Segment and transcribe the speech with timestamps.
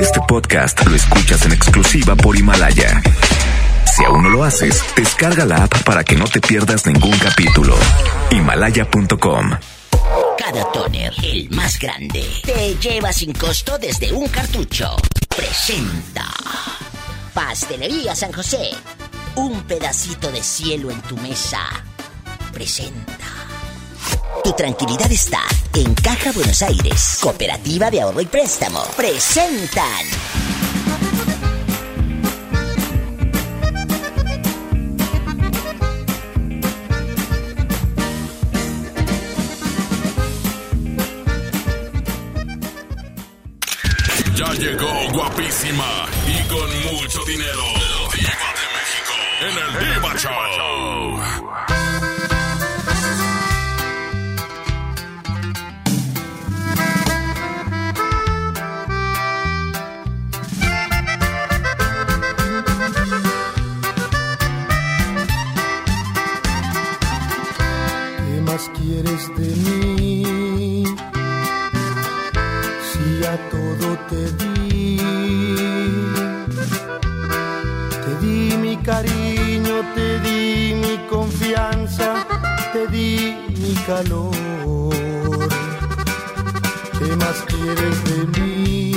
[0.00, 3.02] Este podcast lo escuchas en exclusiva por Himalaya.
[3.84, 7.76] Si aún no lo haces, descarga la app para que no te pierdas ningún capítulo.
[8.30, 9.50] Himalaya.com
[10.38, 14.94] Cada toner, el más grande, te lleva sin costo desde un cartucho.
[15.36, 16.26] Presenta.
[17.34, 18.70] Pastelería San José.
[19.34, 21.60] Un pedacito de cielo en tu mesa.
[22.52, 23.17] Presenta.
[24.48, 25.42] Tu tranquilidad está
[25.74, 28.82] en Caja Buenos Aires, Cooperativa de Ahorro y Préstamo.
[28.96, 30.06] Presentan.
[44.34, 47.64] Ya llegó guapísima y con mucho dinero.
[48.14, 49.12] Diva de México.
[49.42, 51.17] En el Diva Show.
[79.94, 82.26] Te di mi confianza,
[82.72, 84.34] te di mi calor.
[86.98, 88.92] ¿Qué más quieres de mí?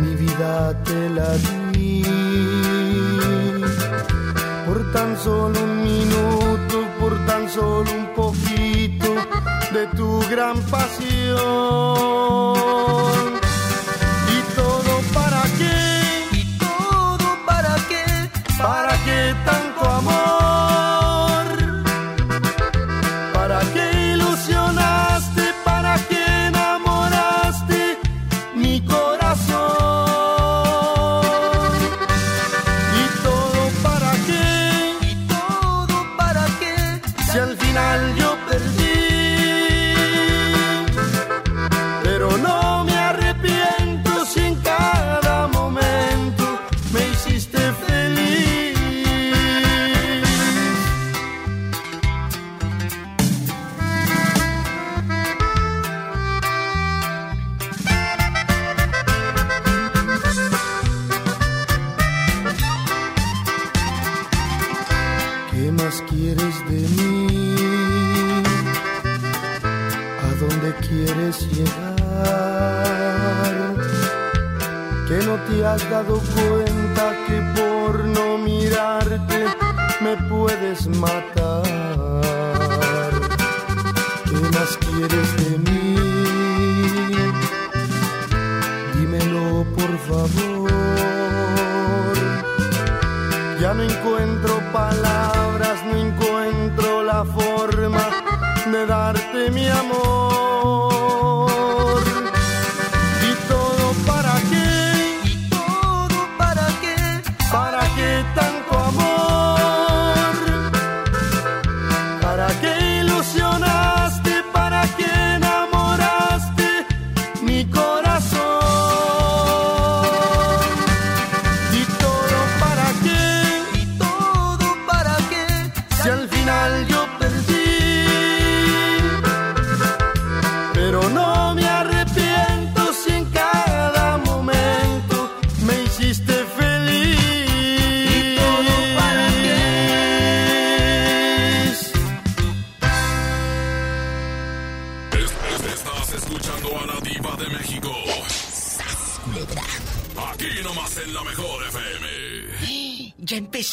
[0.00, 1.36] Mi vida te la
[1.72, 2.02] di
[4.66, 9.14] por tan solo un minuto, por tan solo un poquito
[9.72, 12.67] de tu gran pasión.
[19.34, 19.57] ¿Para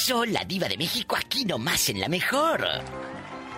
[0.07, 2.63] La diva de México aquí nomás en la mejor.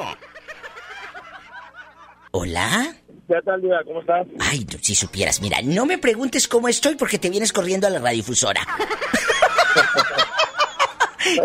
[2.32, 2.94] ¿Hola?
[3.28, 3.84] ¿Qué tal, Diva?
[3.86, 4.28] ¿Cómo estás?
[4.40, 7.90] Ay, tú, si supieras, mira, no me preguntes cómo estoy porque te vienes corriendo a
[7.90, 8.62] la radiodifusora.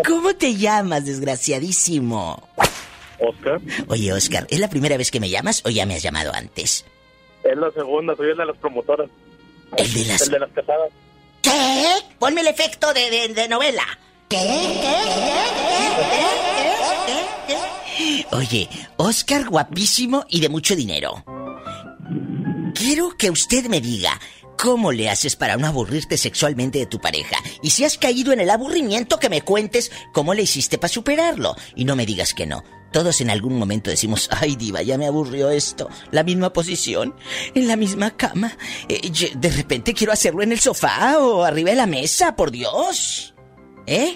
[0.07, 2.47] ¿Cómo te llamas, desgraciadísimo?
[3.19, 3.59] Oscar.
[3.87, 6.85] Oye, Oscar, ¿es la primera vez que me llamas o ya me has llamado antes?
[7.43, 9.09] Es la segunda, soy el de las promotoras.
[9.77, 10.21] El de las...
[10.21, 10.89] El de las casadas.
[11.41, 11.93] ¿Qué?
[12.19, 13.83] Ponme el efecto de, de, de novela.
[14.29, 14.37] ¿Qué?
[14.37, 14.95] ¿Qué?
[15.05, 16.23] ¿Qué?
[17.07, 17.15] ¿Qué?
[17.47, 18.25] ¿Qué?
[18.35, 21.23] Oye, Oscar guapísimo y de mucho dinero.
[22.73, 24.19] Quiero que usted me diga,
[24.57, 27.37] ¿cómo le haces para no aburrirte sexualmente de tu pareja?
[27.61, 31.55] Y si has caído en el aburrimiento, que me cuentes cómo le hiciste para superarlo.
[31.75, 32.63] Y no me digas que no.
[32.93, 35.89] Todos en algún momento decimos, ay diva, ya me aburrió esto.
[36.11, 37.13] La misma posición,
[37.55, 38.51] en la misma cama.
[38.87, 39.01] Eh,
[39.35, 43.35] de repente quiero hacerlo en el sofá o arriba de la mesa, por Dios.
[43.87, 44.13] ¿Eh?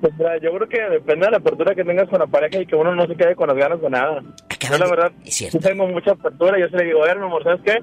[0.00, 2.66] Pues mira, yo creo que depende de la apertura que tengas con la pareja y
[2.66, 4.22] que uno no se quede con las ganas de nada.
[4.50, 6.58] Acaban Yo la de- verdad, es sí tengo mucha apertura.
[6.60, 7.78] Yo se le digo, a ver, mi amor, ¿sabes qué?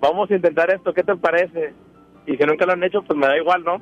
[0.00, 1.72] Vamos a intentar esto, ¿qué te parece?
[2.26, 3.80] Y si nunca lo han hecho, pues me da igual, ¿no?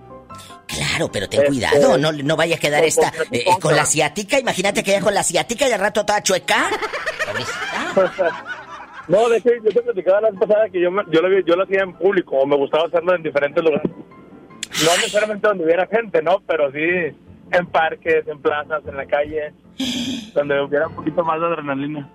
[0.66, 3.82] Claro, pero ten Este, cuidado, no, no vaya a quedar esta con- eh, con la
[3.82, 4.38] asiática.
[4.38, 6.68] Imagínate que ya con la asiática y al rato toda chueca.
[9.06, 11.64] No, de hecho, yo te platicaba la vez pasada que yo, yo, lo, yo lo
[11.64, 13.90] hacía en público, o me gustaba hacerlo en diferentes lugares.
[13.92, 16.40] No necesariamente donde hubiera gente, ¿no?
[16.46, 17.14] Pero sí
[17.52, 19.52] en parques, en plazas, en la calle,
[20.32, 22.10] donde hubiera un poquito más de adrenalina.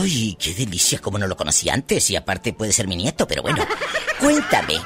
[0.00, 3.42] Uy, qué delicia, como no lo conocí antes y aparte puede ser mi nieto, pero
[3.42, 3.58] bueno.
[4.18, 4.76] Cuéntame,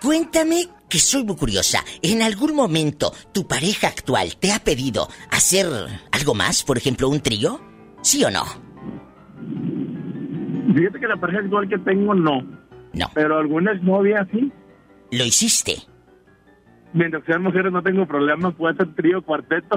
[0.00, 1.84] cuéntame que soy muy curiosa.
[2.02, 5.66] ¿En algún momento tu pareja actual te ha pedido hacer
[6.12, 7.60] algo más, por ejemplo, un trío?
[8.02, 8.44] ¿Sí o no?
[10.74, 12.42] Fíjate que la pareja actual que tengo, no.
[12.92, 14.52] No, Pero algunas novias sí.
[15.12, 15.82] lo hiciste.
[16.92, 19.76] Mientras sean mujeres no tengo problema, puede ser trío, cuarteto.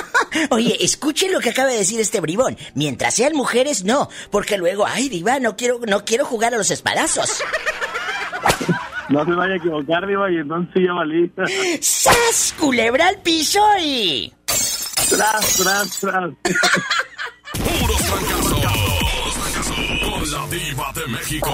[0.50, 2.58] Oye, escuchen lo que acaba de decir este bribón.
[2.74, 6.70] Mientras sean mujeres, no, porque luego, ay, diva, no quiero, no quiero jugar a los
[6.70, 7.42] espadazos.
[9.10, 11.30] no se vaya a equivocar, Diva, y entonces ya valí.
[11.80, 12.54] ¡Sas!
[12.58, 14.32] Culebra al piso y.
[14.46, 16.30] tras, tras, tras.
[17.52, 18.60] Puros fracasos.
[20.00, 21.50] Con la diva de México.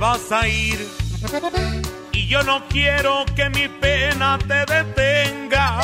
[0.00, 0.88] Vas a ir
[2.10, 5.78] y yo no quiero que mi pena te detenga.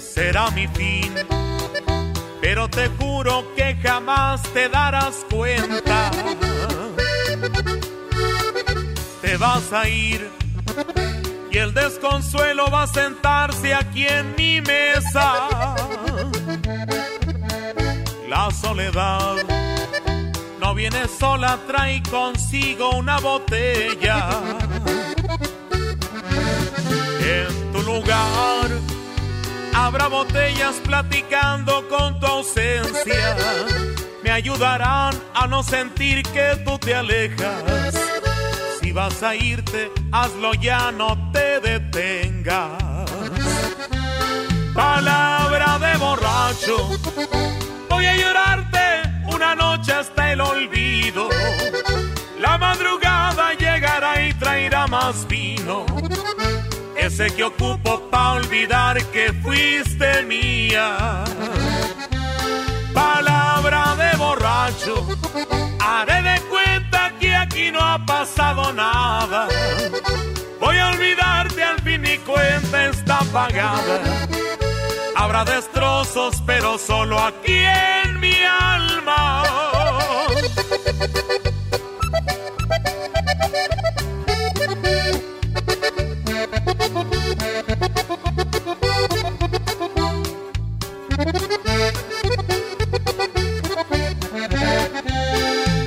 [0.00, 1.14] Será mi fin,
[2.40, 6.10] pero te juro que jamás te darás cuenta.
[9.22, 10.28] Te vas a ir
[11.52, 15.76] y el desconsuelo va a sentarse aquí en mi mesa.
[18.28, 19.36] La soledad
[20.62, 24.28] no viene sola, trae consigo una botella.
[27.20, 28.68] En tu lugar
[29.74, 33.36] habrá botellas platicando con tu ausencia.
[34.22, 37.98] Me ayudarán a no sentir que tú te alejas.
[38.80, 43.10] Si vas a irte, hazlo ya, no te detengas.
[44.74, 46.88] Palabra de borracho
[47.90, 48.71] Voy a llorarte
[49.42, 51.28] una noche hasta el olvido.
[52.38, 55.84] La madrugada llegará y traerá más vino.
[56.96, 61.24] Ese que ocupo pa' olvidar que fuiste mía.
[62.94, 64.94] Palabra de borracho.
[65.80, 69.48] Haré de cuenta que aquí no ha pasado nada.
[70.60, 74.28] Voy a olvidarte al fin y cuenta está pagada.
[75.22, 79.44] Habrá destrozos, pero solo aquí en mi alma.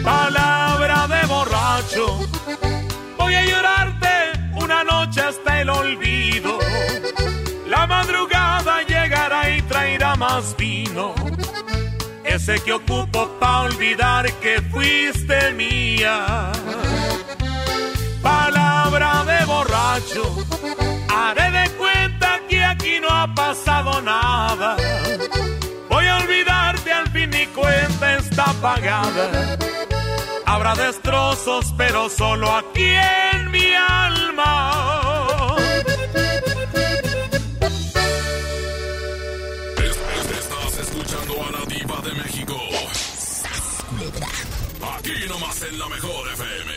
[0.02, 2.20] Palabra de borracho.
[3.18, 4.14] Voy a llorarte
[4.54, 6.58] una noche hasta el olvido.
[7.68, 8.35] La madrugada
[10.58, 11.14] vino.
[12.24, 16.52] Ese que ocupo pa' olvidar que fuiste mía.
[18.22, 20.24] Palabra de borracho.
[21.10, 24.76] Haré de cuenta que aquí no ha pasado nada.
[25.90, 29.58] Voy a olvidarte al fin y cuenta está pagada.
[30.46, 32.90] Habrá destrozos, pero solo aquí
[33.34, 35.65] en mi alma.
[45.06, 46.74] Aquí nomás en la mejor FM.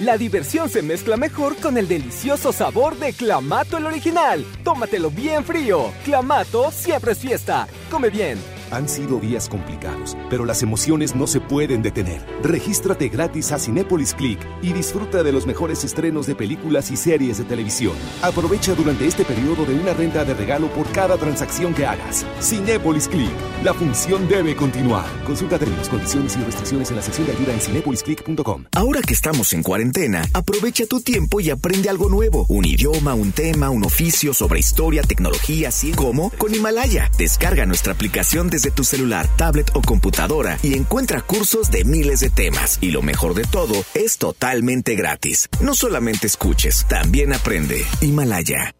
[0.00, 4.46] La diversión se mezcla mejor con el delicioso sabor de Clamato el original.
[4.64, 5.92] Tómatelo bien frío.
[6.06, 7.68] Clamato siempre es fiesta.
[7.90, 8.59] Come bien.
[8.70, 12.20] Han sido días complicados, pero las emociones no se pueden detener.
[12.42, 17.38] Regístrate gratis a Cinépolis Click y disfruta de los mejores estrenos de películas y series
[17.38, 17.94] de televisión.
[18.22, 22.24] Aprovecha durante este periodo de una renta de regalo por cada transacción que hagas.
[22.40, 23.32] Cinépolis Click.
[23.64, 25.06] La función debe continuar.
[25.26, 28.64] Consulta términos, condiciones y restricciones en la sección de ayuda en cinepolisclick.com.
[28.76, 32.46] Ahora que estamos en cuarentena, aprovecha tu tiempo y aprende algo nuevo.
[32.48, 37.10] Un idioma, un tema, un oficio sobre historia, tecnología, así como con Himalaya.
[37.18, 42.20] Descarga nuestra aplicación de de tu celular, tablet o computadora y encuentra cursos de miles
[42.20, 42.78] de temas.
[42.80, 45.48] Y lo mejor de todo, es totalmente gratis.
[45.60, 47.84] No solamente escuches, también aprende.
[48.00, 48.74] Himalaya.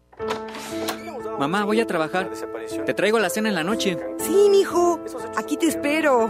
[1.39, 2.29] Mamá, voy a trabajar.
[2.85, 3.97] Te traigo la cena en la noche.
[4.19, 5.03] Sí, mijo.
[5.35, 6.29] Aquí te espero.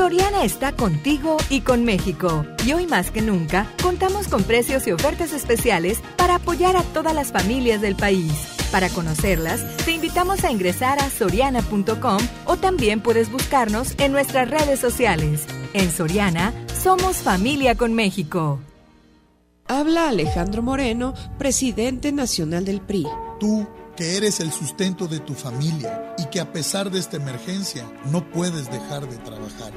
[0.00, 2.46] Soriana está contigo y con México.
[2.64, 7.14] Y hoy más que nunca, contamos con precios y ofertas especiales para apoyar a todas
[7.14, 8.32] las familias del país.
[8.72, 14.80] Para conocerlas, te invitamos a ingresar a soriana.com o también puedes buscarnos en nuestras redes
[14.80, 15.44] sociales.
[15.74, 18.58] En Soriana, somos familia con México.
[19.68, 23.06] Habla Alejandro Moreno, presidente nacional del PRI.
[23.38, 23.68] Tú
[24.00, 28.24] que eres el sustento de tu familia y que a pesar de esta emergencia no
[28.30, 29.74] puedes dejar de trabajar.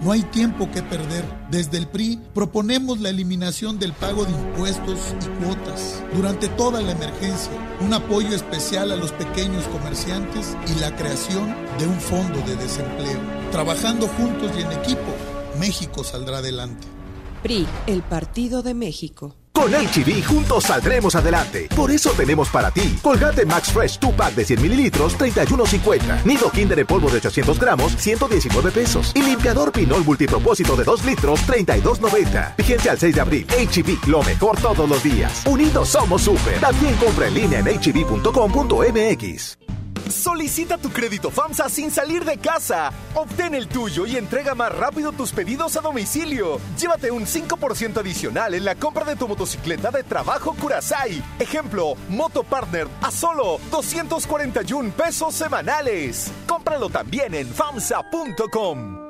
[0.00, 1.26] No hay tiempo que perder.
[1.50, 6.92] Desde el PRI proponemos la eliminación del pago de impuestos y cuotas durante toda la
[6.92, 7.52] emergencia,
[7.82, 13.20] un apoyo especial a los pequeños comerciantes y la creación de un fondo de desempleo.
[13.52, 15.14] Trabajando juntos y en equipo,
[15.60, 16.86] México saldrá adelante.
[17.42, 19.36] PRI, el Partido de México.
[19.56, 21.66] Con HB juntos saldremos adelante.
[21.74, 26.26] Por eso tenemos para ti Colgate Max Fresh 2 pack de 100 mililitros, 31.50.
[26.26, 29.12] Nido Kinder en polvo de 800 gramos, 119 pesos.
[29.14, 32.56] Y limpiador Pinol multipropósito de 2 litros, 32.90.
[32.58, 33.46] Vigencia al 6 de abril.
[33.46, 35.46] HB, lo mejor todos los días.
[35.46, 36.60] Unidos somos súper.
[36.60, 39.56] También compra en línea en hb.com.mx.
[40.10, 42.92] Solicita tu crédito FAMSA sin salir de casa.
[43.14, 46.60] Obtén el tuyo y entrega más rápido tus pedidos a domicilio.
[46.78, 51.22] Llévate un 5% adicional en la compra de tu motocicleta de trabajo Curasai.
[51.38, 56.30] Ejemplo, Moto Partner a solo 241 pesos semanales.
[56.46, 59.05] Cómpralo también en FAMSA.com.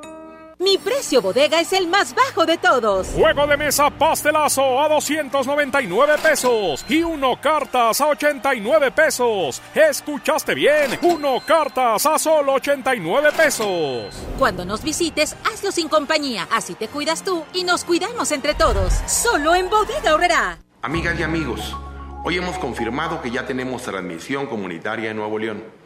[0.59, 3.09] Mi precio bodega es el más bajo de todos.
[3.09, 9.61] Juego de mesa pastelazo a 299 pesos y uno cartas a 89 pesos.
[9.75, 10.99] ¿Escuchaste bien?
[11.03, 14.15] Uno cartas a solo 89 pesos.
[14.39, 16.49] Cuando nos visites, hazlo sin compañía.
[16.51, 18.95] Así te cuidas tú y nos cuidamos entre todos.
[19.07, 20.59] Solo en Bodega Horrera.
[20.81, 21.77] Amigas y amigos,
[22.25, 25.86] hoy hemos confirmado que ya tenemos transmisión comunitaria en Nuevo León.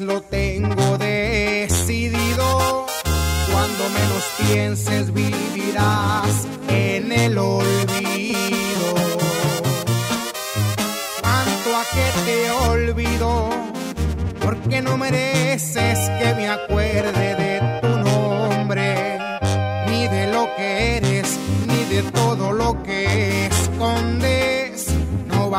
[0.00, 0.20] Lo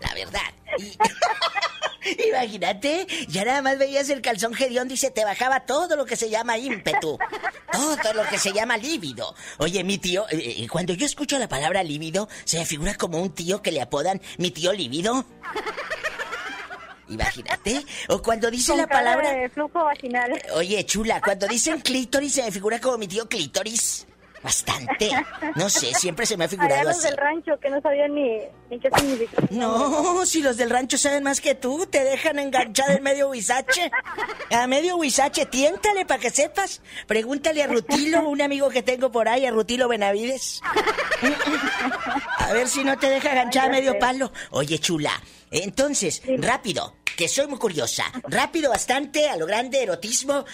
[0.00, 0.40] La verdad.
[0.78, 0.96] Y-
[2.28, 6.16] Imagínate, ya nada más veías el calzón hediondo y se te bajaba todo lo que
[6.16, 7.18] se llama ímpetu.
[7.72, 9.34] Todo lo que se llama lívido.
[9.58, 13.20] Oye, mi tío, eh, eh, cuando yo escucho la palabra lívido, se me figura como
[13.22, 15.24] un tío que le apodan mi tío lívido.
[17.08, 17.84] Imagínate.
[18.08, 19.32] O cuando dice Con la palabra...
[19.32, 20.40] de flujo vaginal.
[20.54, 24.06] Oye, chula, cuando dicen clítoris se me figura como mi tío clítoris.
[24.42, 25.10] Bastante.
[25.54, 27.06] No sé, siempre se me ha Allá figurado los así.
[27.08, 28.40] del rancho que no sabían ni,
[28.70, 29.42] ni qué significa.
[29.48, 33.90] No, si los del rancho saben más que tú, te dejan enganchada en medio huizache.
[34.50, 36.82] A medio huizache, tiéntale para que sepas.
[37.06, 40.60] Pregúntale a Rutilo, un amigo que tengo por ahí, a Rutilo Benavides.
[42.38, 44.30] A ver si no te deja enganchada a medio palo.
[44.50, 45.12] Oye, chula,
[45.62, 48.04] entonces, rápido, que soy muy curiosa.
[48.24, 50.44] Rápido, bastante, a lo grande, erotismo.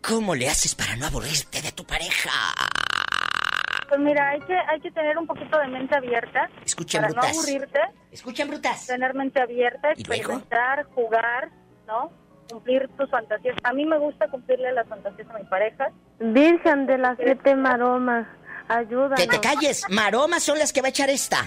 [0.00, 2.30] ¿Cómo le haces para no aburrirte de tu pareja?
[3.88, 6.50] Pues mira, hay que, hay que tener un poquito de mente abierta.
[6.64, 7.34] Escuchen, para brutas.
[7.34, 7.80] no aburrirte.
[8.12, 8.86] Escuchen, brutas.
[8.86, 10.32] Tener mente abierta, ¿Y luego?
[10.34, 11.50] experimentar, jugar,
[11.86, 12.12] ¿no?
[12.50, 13.56] Cumplir tus fantasías.
[13.62, 15.90] A mí me gusta cumplirle las fantasías a mi pareja.
[16.18, 18.26] Virgen de las siete maromas,
[18.68, 19.20] ayúdanos.
[19.20, 21.46] Que te calles, maromas son las que va a echar esta.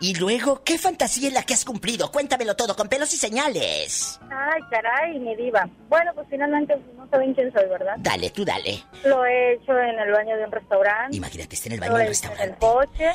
[0.00, 2.10] Y luego, ¿qué fantasía es la que has cumplido?
[2.10, 4.18] Cuéntamelo todo, con pelos y señales.
[4.30, 5.68] Ay, caray, mi diva.
[5.88, 7.94] Bueno, pues finalmente no saben quién soy, ¿verdad?
[7.98, 8.82] Dale, tú dale.
[9.04, 11.16] Lo he hecho en el baño de un restaurante.
[11.16, 12.44] Imagínate, está en el baño del restaurante.
[12.44, 13.10] En el coche,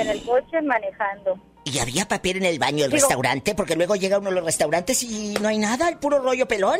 [0.00, 1.38] en el coche manejando.
[1.64, 3.54] ¿Y había papel en el baño del Digo- restaurante?
[3.54, 6.78] Porque luego llega uno a los restaurantes y no hay nada, el puro rollo pelón.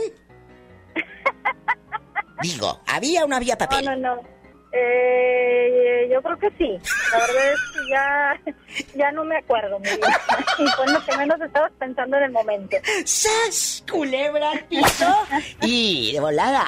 [2.42, 3.84] Digo, ¿había o no había papel?
[3.84, 4.35] No, no, no.
[4.78, 6.78] Eh, yo creo que sí.
[7.12, 8.40] La verdad es que ya,
[8.94, 10.20] ya no me acuerdo, mi vida.
[10.58, 12.76] Y fue lo que menos estabas pensando en el momento.
[13.04, 13.84] ¡Sas!
[13.90, 15.06] Culebra piso.
[15.62, 16.64] Y de volada.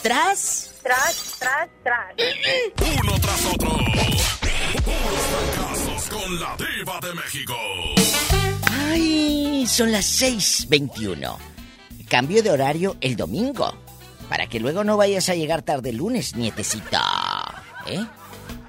[0.00, 0.80] Tras.
[0.82, 2.14] Tras, tras, tras.
[3.00, 3.70] Uno tras otro.
[4.84, 7.54] Puros fracasos con la diva de México.
[8.90, 11.36] Ay, son las 6.21.
[12.08, 13.72] Cambio de horario el domingo.
[14.28, 17.00] Para que luego no vayas a llegar tarde el lunes, nietecita.
[17.92, 18.06] ¿Eh?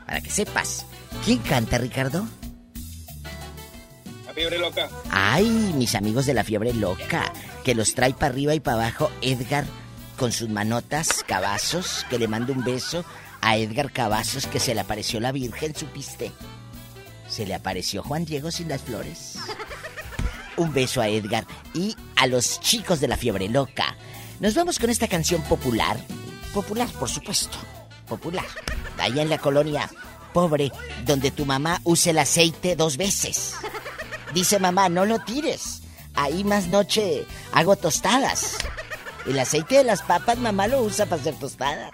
[0.06, 0.86] Para que sepas.
[1.24, 2.28] ¿Quién canta, Ricardo?
[4.26, 4.90] La fiebre loca.
[5.10, 7.32] Ay, mis amigos de la fiebre loca.
[7.64, 9.66] Que los trae para arriba y para abajo Edgar
[10.18, 12.06] con sus manotas, Cavazos.
[12.10, 13.06] Que le mando un beso
[13.42, 16.32] a Edgar Cavazos que se le apareció la Virgen, supiste.
[17.28, 19.38] Se le apareció Juan Diego sin las flores.
[20.58, 23.96] Un beso a Edgar y a los chicos de la fiebre loca.
[24.40, 25.98] Nos vamos con esta canción popular.
[26.54, 27.58] Popular, por supuesto.
[28.14, 28.46] Popular.
[29.00, 29.90] Allá en la colonia
[30.34, 30.72] pobre,
[31.04, 33.56] donde tu mamá usa el aceite dos veces.
[34.36, 35.82] Dice mamá, no lo tires.
[36.14, 38.58] Ahí más noche hago tostadas.
[39.26, 41.92] El aceite de las papas mamá lo usa para hacer tostadas.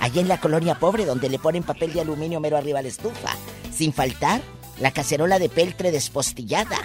[0.00, 2.88] Allá en la colonia pobre, donde le ponen papel de aluminio mero arriba a la
[2.88, 3.30] estufa.
[3.74, 4.42] Sin faltar,
[4.80, 6.76] la cacerola de peltre despostillada.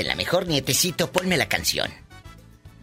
[0.00, 0.46] en la mejor.
[0.46, 1.90] Nietecito, ponme la canción.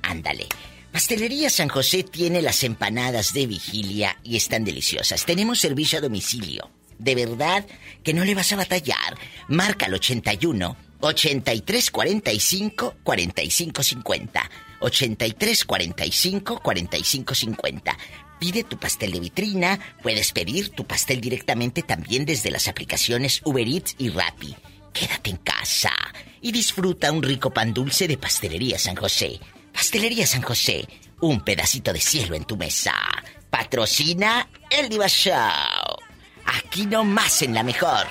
[0.02, 0.48] Ándale.
[0.92, 5.26] Pastelería San José tiene las empanadas de vigilia y están deliciosas.
[5.26, 6.70] Tenemos servicio a domicilio.
[7.00, 7.66] De verdad
[8.04, 9.18] que no le vas a batallar.
[9.48, 14.52] Marca al 81 83 45 45 50.
[14.82, 17.98] 83 45 45 50.
[18.40, 23.68] Pide tu pastel de vitrina, puedes pedir tu pastel directamente también desde las aplicaciones Uber
[23.68, 24.56] Eats y Rappi.
[24.94, 25.94] quédate en casa
[26.42, 29.40] y disfruta un rico pan dulce de Pastelería San José.
[29.74, 30.88] Pastelería San José,
[31.22, 32.94] un pedacito de cielo en tu mesa.
[33.50, 35.36] Patrocina el Diva Show.
[36.46, 38.08] Aquí nomás en la mejor.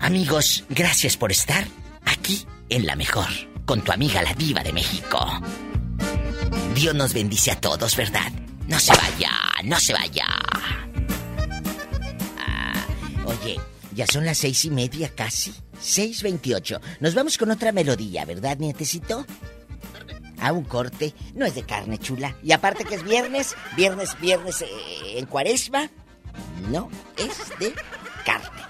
[0.00, 1.64] Amigos, gracias por estar
[2.04, 3.28] aquí en la mejor
[3.64, 5.18] con tu amiga la diva de México.
[6.74, 8.32] Dios nos bendice a todos, ¿verdad?
[8.66, 9.30] No se vaya,
[9.64, 10.26] no se vaya.
[12.38, 12.86] Ah,
[13.26, 13.60] oye,
[13.94, 15.54] ya son las seis y media casi.
[15.80, 16.80] Seis veintiocho.
[17.00, 19.26] Nos vamos con otra melodía, ¿verdad, nietecito?
[20.38, 21.14] A un corte.
[21.34, 22.36] No es de carne chula.
[22.42, 25.90] Y aparte que es viernes, viernes, viernes eh, en cuaresma.
[26.70, 27.74] No es de
[28.24, 28.62] carne.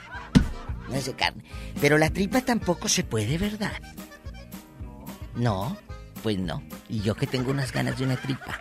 [0.88, 1.44] No es de carne.
[1.80, 3.72] Pero la tripa tampoco se puede, ¿verdad?
[5.34, 5.76] No,
[6.22, 6.62] pues no.
[6.88, 8.58] Y yo que tengo unas ganas de una tripa.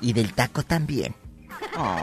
[0.00, 1.14] Y del taco también.
[1.76, 1.96] Oh.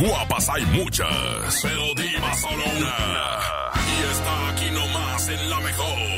[0.00, 2.96] Guapas hay muchas, pero diva solo una.
[3.76, 6.17] Y está aquí nomás en la mejor.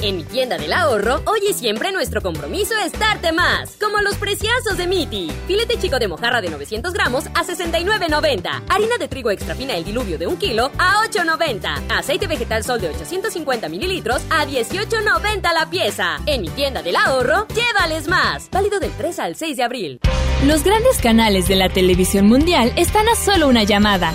[0.00, 3.76] En mi tienda del ahorro, hoy y siempre nuestro compromiso es darte más.
[3.80, 5.28] Como los preciazos de Miti.
[5.48, 8.62] Filete chico de mojarra de 900 gramos a 69.90.
[8.68, 11.88] Harina de trigo extra fina el diluvio de 1 kilo a 8.90.
[11.88, 16.20] Aceite vegetal sol de 850 mililitros a 18.90 la pieza.
[16.26, 18.48] En mi tienda del ahorro, llévales más.
[18.52, 20.00] Válido del 3 al 6 de abril.
[20.46, 24.14] Los grandes canales de la televisión mundial están a solo una llamada.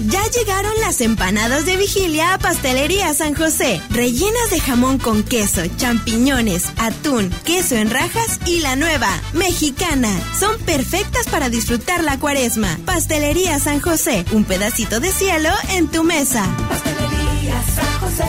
[0.00, 5.62] Ya llegaron las empanadas de vigilia a Pastelería San José, rellenas de jamón con queso,
[5.76, 10.08] champiñones, atún, queso en rajas y la nueva, mexicana.
[10.38, 12.78] Son perfectas para disfrutar la cuaresma.
[12.84, 16.44] Pastelería San José, un pedacito de cielo en tu mesa.
[16.68, 18.24] Pastelería San José,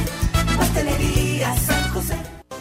[0.58, 1.29] Pastelería.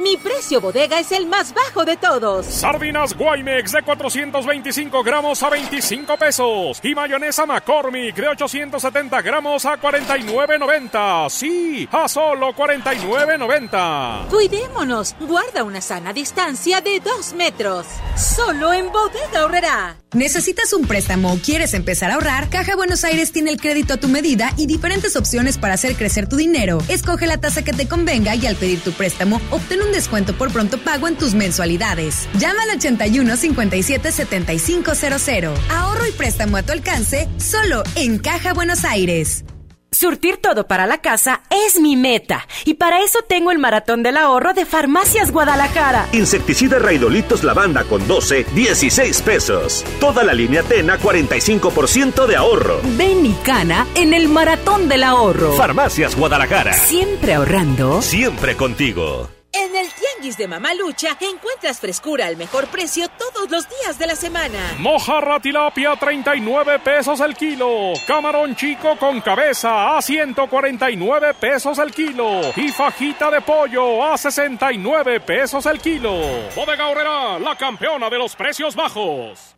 [0.00, 2.46] Mi precio bodega es el más bajo de todos.
[2.46, 6.78] Sardinas Guaymex de 425 gramos a 25 pesos.
[6.84, 11.28] Y mayonesa McCormick de 870 gramos a 49.90.
[11.30, 14.28] Sí, a solo 49.90.
[14.28, 15.16] Cuidémonos.
[15.18, 17.84] Guarda una sana distancia de 2 metros.
[18.16, 19.96] Solo en bodega ahorrará.
[20.14, 22.48] ¿Necesitas un préstamo o quieres empezar a ahorrar?
[22.48, 26.28] Caja Buenos Aires tiene el crédito a tu medida y diferentes opciones para hacer crecer
[26.28, 26.78] tu dinero.
[26.88, 30.52] Escoge la tasa que te convenga y al pedir tu préstamo, obtén un descuento por
[30.52, 32.28] pronto pago en tus mensualidades.
[32.38, 35.58] Llama al 81 57 7500.
[35.70, 39.44] Ahorro y préstamo a tu alcance solo en Caja Buenos Aires.
[39.90, 44.18] Surtir todo para la casa es mi meta y para eso tengo el maratón del
[44.18, 46.06] ahorro de Farmacias Guadalajara.
[46.12, 49.84] Insecticida Raidolitos Lavanda con 12, 16 pesos.
[49.98, 52.80] Toda la línea Tena, 45% de ahorro.
[52.98, 55.54] Ven y cana en el maratón del ahorro.
[55.54, 56.74] Farmacias Guadalajara.
[56.74, 58.02] Siempre ahorrando.
[58.02, 59.30] Siempre contigo.
[59.52, 64.14] En el Tianguis de Mamalucha encuentras frescura al mejor precio todos los días de la
[64.14, 64.58] semana.
[64.78, 67.92] Mojarra tilapia 39 pesos el kilo.
[68.06, 72.40] Camarón chico con cabeza a 149 pesos el kilo.
[72.56, 76.12] Y fajita de pollo a 69 pesos el kilo.
[76.54, 79.57] Bodega Horrera, la campeona de los precios bajos.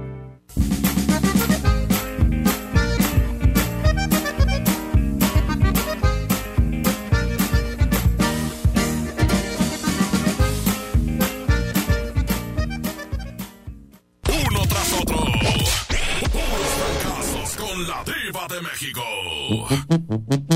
[19.51, 20.50] México.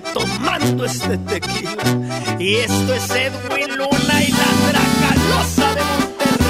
[0.00, 1.84] Tomando este tequila.
[2.38, 6.42] Y esto es Edwin Luna y la Dracalosa de Monterrey.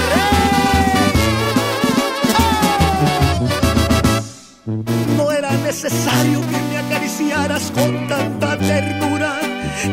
[5.17, 9.41] No era necesario que me acariciaras con tanta ternura,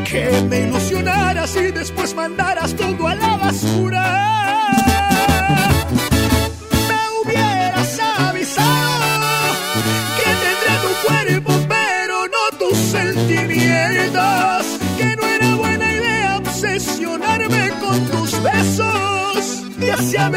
[0.10, 2.49] que me ilusionaras y después mandaras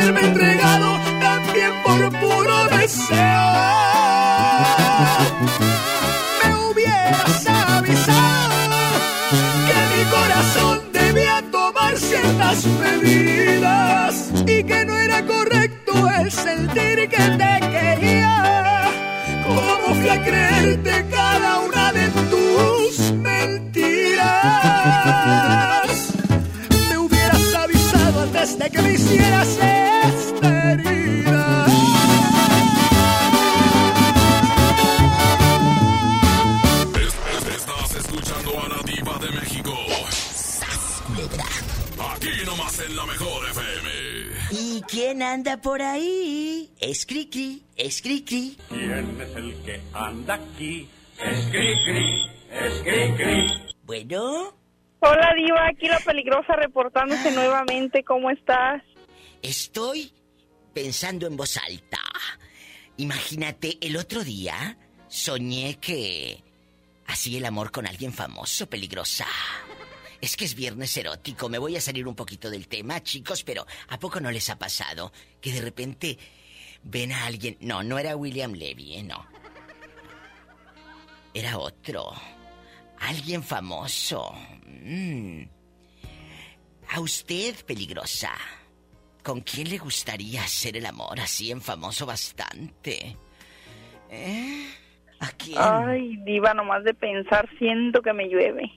[0.02, 3.71] haberme entregado también por puro deseo.
[50.12, 50.88] Anda aquí?
[51.18, 53.46] Es Cricri, es Cricri.
[53.84, 54.54] Bueno,
[55.00, 58.04] Hola Diva, aquí la peligrosa reportándose nuevamente.
[58.04, 58.82] ¿Cómo estás?
[59.42, 60.12] estoy
[60.72, 61.98] pensando en voz alta.
[62.96, 66.40] Imagínate, el otro día soñé que
[67.06, 69.26] hacía el amor con alguien famoso, peligrosa.
[70.20, 73.66] Es que es viernes erótico, me voy a salir un poquito del tema, chicos, pero
[73.88, 76.16] ¿a poco no les ha pasado que de repente
[76.84, 77.56] ven a alguien?
[77.60, 79.02] No, no era William Levy, ¿eh?
[79.02, 79.26] No.
[81.34, 82.12] Era otro.
[83.00, 84.32] Alguien famoso.
[84.66, 85.42] Mm.
[86.90, 88.32] A usted, peligrosa.
[89.22, 93.16] ¿Con quién le gustaría hacer el amor así en famoso bastante?
[94.10, 94.66] ¿Eh?
[95.20, 95.56] ¿A quién?
[95.58, 98.70] Ay, Diva, nomás de pensar siento que me llueve.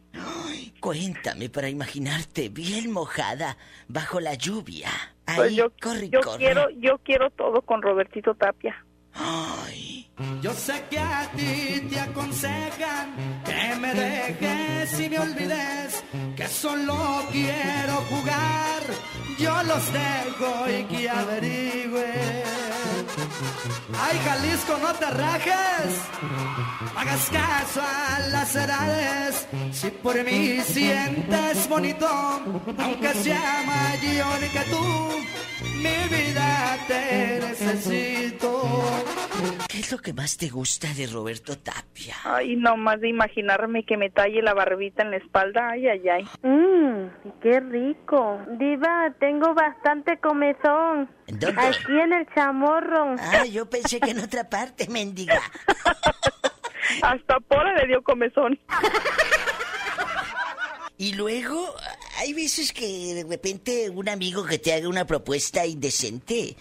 [0.79, 4.89] Cuéntame para imaginarte bien mojada bajo la lluvia.
[5.25, 6.37] Ahí, Pues yo, corre, yo corre.
[6.37, 8.85] quiero, yo quiero todo con Robertito Tapia.
[10.41, 16.03] Yo sé que a ti te aconsejan que me dejes y me olvides,
[16.35, 18.83] que solo quiero jugar.
[19.37, 22.43] Yo los dejo y que averigüen.
[23.99, 26.09] Ay, Jalisco, no te rajes.
[26.95, 29.47] Hagas caso a las edades.
[29.71, 35.09] Si por mí sientes bonito, aunque sea mayor que tú,
[35.77, 38.61] mi vida te necesito.
[39.67, 42.15] ¿Qué es lo que más te gusta de Roberto Tapia?
[42.23, 45.69] Ay, nomás de imaginarme que me talle la barbita en la espalda.
[45.71, 46.25] Ay, ay, ay.
[46.43, 48.39] Mmm, qué rico.
[48.57, 51.09] Diva, tengo bastante comezón.
[51.27, 51.59] ¿Dónde?
[51.59, 53.15] Aquí en el chamorro.
[53.17, 55.41] Ah, yo pensé que en otra parte, mendiga.
[57.01, 58.59] Hasta Pola le dio comezón.
[60.97, 61.73] Y luego,
[62.19, 66.55] hay veces que de repente un amigo que te haga una propuesta indecente,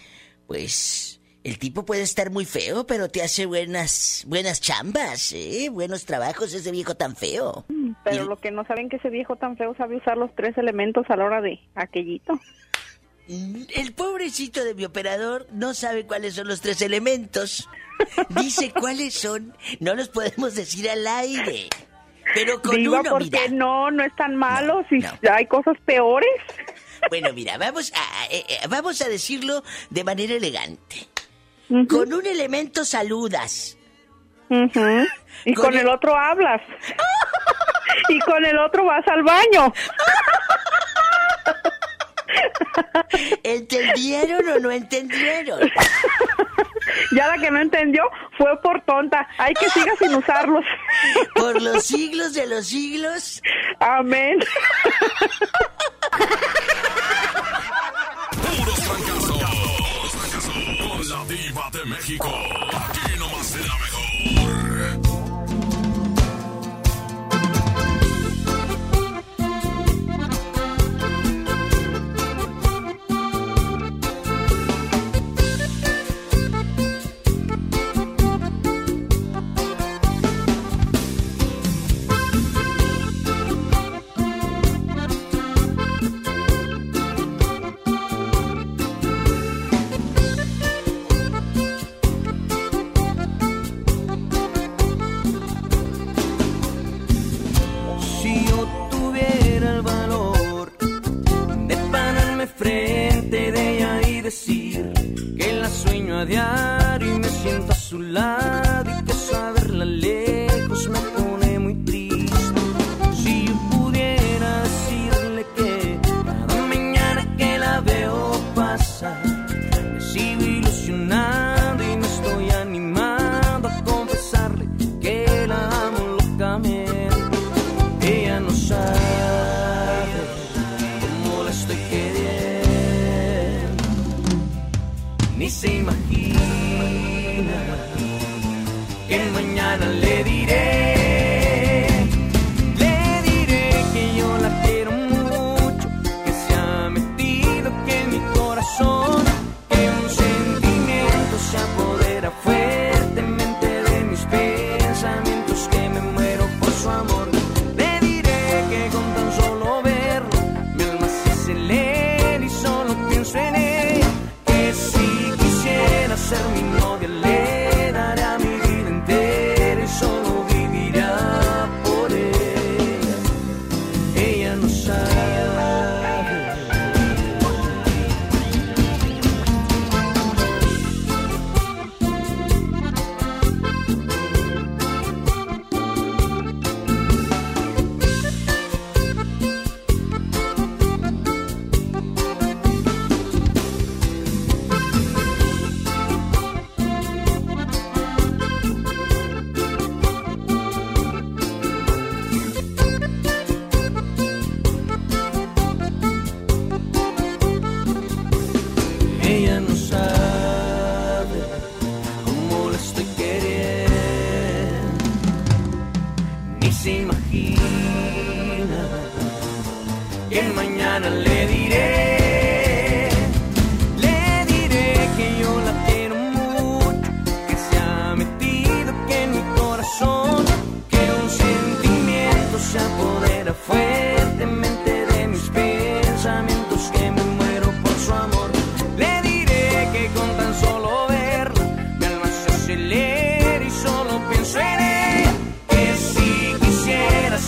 [0.47, 1.14] pues
[1.45, 5.69] el tipo puede estar muy feo, pero te hace buenas, buenas chambas, ¿eh?
[5.71, 7.65] Buenos trabajos ese viejo tan feo.
[8.03, 11.05] Pero lo que no saben que ese viejo tan feo sabe usar los tres elementos
[11.07, 12.39] a la hora de aquellito.
[13.27, 17.69] El pobrecito de mi operador no sabe cuáles son los tres elementos.
[18.29, 21.69] Dice cuáles son, no los podemos decir al aire.
[22.33, 23.47] Pero con Diva, uno, porque mira.
[23.49, 26.27] no, no es tan malo si hay cosas peores.
[27.07, 31.07] Bueno, mira, vamos a, eh, eh, vamos a decirlo de manera elegante.
[31.67, 33.77] Con un elemento saludas.
[34.49, 35.87] Y Con con, el- el...
[35.87, 36.61] otro hablas.
[38.09, 39.73] y con el otro vas al baño.
[43.43, 45.69] ¿Entendieron o no entendieron?
[47.11, 48.03] Ya la que no entendió
[48.37, 49.27] fue por tonta.
[49.37, 50.63] Hay que siga sin usarlos.
[51.33, 53.41] Por los siglos de los siglos.
[53.79, 54.39] Amén.
[61.35, 62.29] Diva de México.
[104.25, 104.91] Decir
[105.37, 109.64] que la sueño a diario y me siento a su lado y que saberla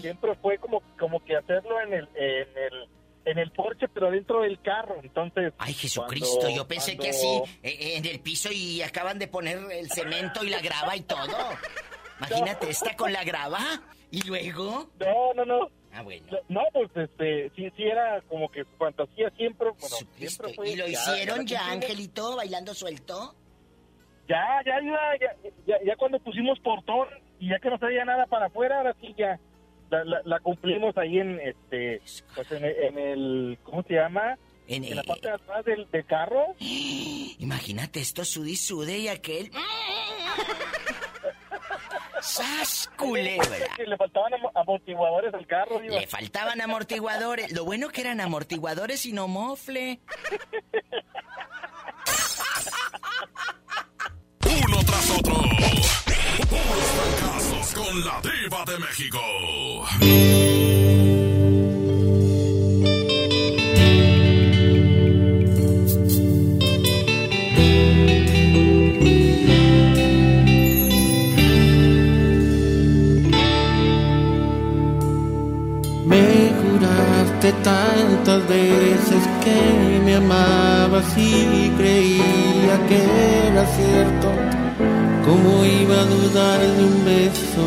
[0.02, 2.90] siempre fue como, como que hacerlo en el, en el,
[3.26, 4.96] en el porche, pero dentro del carro.
[5.04, 9.20] Entonces, Ay, Jesucristo, cuando- yo pensé cuando- que así, eh, en el piso y acaban
[9.20, 11.28] de poner el cemento y la grava y todo.
[12.20, 13.60] Imagínate, está con la grava
[14.12, 14.90] y luego...
[15.00, 15.70] No, no, no.
[15.94, 16.26] Ah, bueno.
[16.50, 20.70] No, pues este, sí, sí era como que su fantasía siempre, bueno, siempre fue...
[20.72, 21.68] ¿Y lo hicieron ya.
[21.70, 23.36] Angelito, bailando suelto?
[24.32, 25.32] Ya, ya, ya, ya,
[25.68, 27.08] ya, ya cuando pusimos portón
[27.40, 29.40] y ya que no salía nada para afuera, ahora sí ya
[29.90, 32.02] la, la- la cumplimos ahí en este,
[32.36, 34.38] pues en el, en el- ¿cómo se llama?
[34.68, 36.46] En, la parte de atrás del, del carro.
[36.60, 39.52] Imagínate esto, sude y sude y aquel...
[42.22, 43.48] ¡Sas, culebra!
[43.86, 46.00] Le faltaban amo- amortiguadores al carro, digo.
[46.00, 47.52] Le faltaban amortiguadores.
[47.52, 50.00] Lo bueno que eran amortiguadores y no mofle.
[54.66, 55.36] Uno tras otro.
[56.50, 59.20] Puros fracasos con la diva de México.
[77.64, 83.00] Tantas veces que me amabas y creía que
[83.48, 84.28] era cierto.
[85.26, 87.66] ¿Cómo iba a dudar de un beso?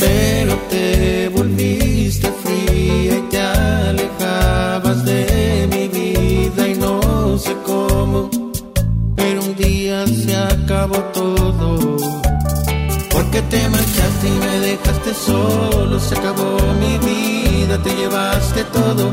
[0.00, 8.30] Pero te volviste fría y te alejabas de mi vida y no sé cómo.
[9.16, 11.96] Pero un día se acabó todo.
[13.10, 19.12] Porque te marchaste y me dejaste solo, se acabó mi vida, te llevaste todo,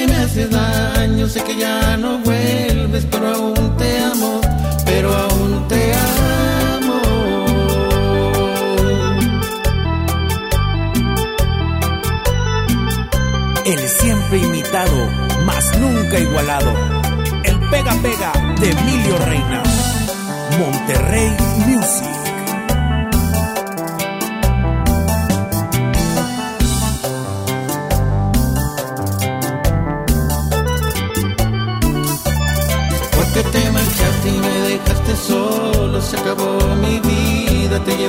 [0.21, 4.41] hace daño, sé que ya no vuelves, pero aún te amo,
[4.85, 7.01] pero aún te amo.
[13.65, 15.09] El siempre imitado,
[15.45, 16.45] más nunca igual.
[16.45, 16.73] igualado.
[17.43, 19.63] El pega pega de Emilio Reina.
[20.59, 21.31] Monterrey
[21.67, 22.20] Music.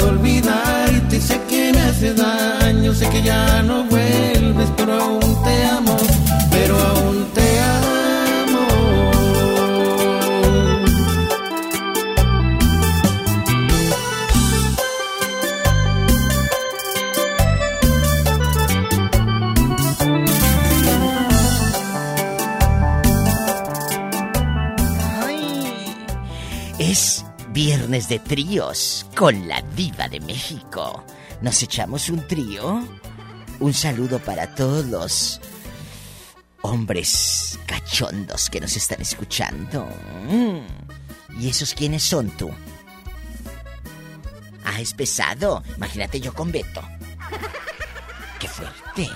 [0.00, 5.64] Puedo olvidarte sé que me hace daño, sé que ya no vuelves, pero aún te
[5.64, 5.96] amo,
[6.50, 7.80] pero aún te amo.
[26.78, 31.04] Es viernes de tríos con la diva de México.
[31.40, 32.82] ¿Nos echamos un trío?
[33.60, 35.40] Un saludo para todos los
[36.62, 39.88] hombres cachondos que nos están escuchando.
[41.38, 42.50] ¿Y esos quiénes son tú?
[44.64, 45.62] Ah, es pesado.
[45.76, 46.82] Imagínate yo con Beto.
[48.38, 49.08] ¡Qué fuerte!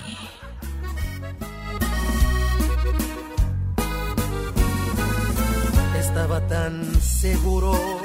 [5.99, 8.04] Estaba tan seguro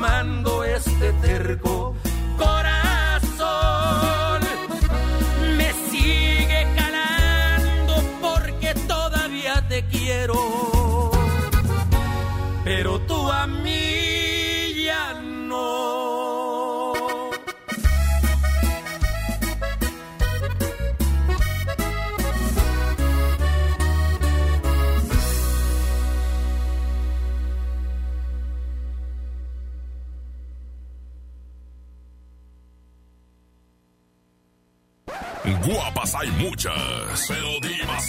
[0.00, 0.39] Confirmando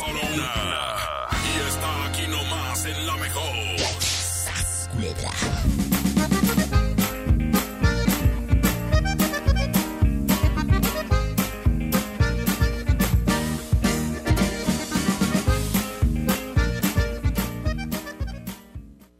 [0.04, 3.42] Y está aquí nomás en la mejor.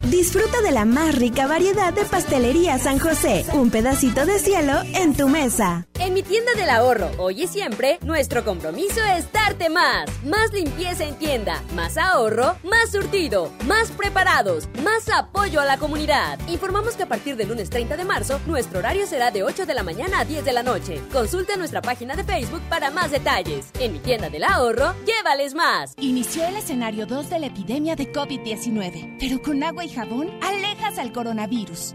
[0.00, 3.44] Disfruta de la más rica variedad de pastelería San José.
[3.52, 5.86] Un pedacito de cielo en tu mesa.
[6.32, 10.08] Tienda del ahorro, hoy y siempre, nuestro compromiso es darte más.
[10.24, 16.38] Más limpieza en tienda, más ahorro, más surtido, más preparados, más apoyo a la comunidad.
[16.48, 19.74] Informamos que a partir del lunes 30 de marzo, nuestro horario será de 8 de
[19.74, 21.02] la mañana a 10 de la noche.
[21.12, 23.70] Consulta nuestra página de Facebook para más detalles.
[23.78, 25.92] En mi tienda del ahorro, llévales más.
[25.98, 30.98] Inició el escenario 2 de la epidemia de COVID-19, pero con agua y jabón alejas
[30.98, 31.94] al coronavirus.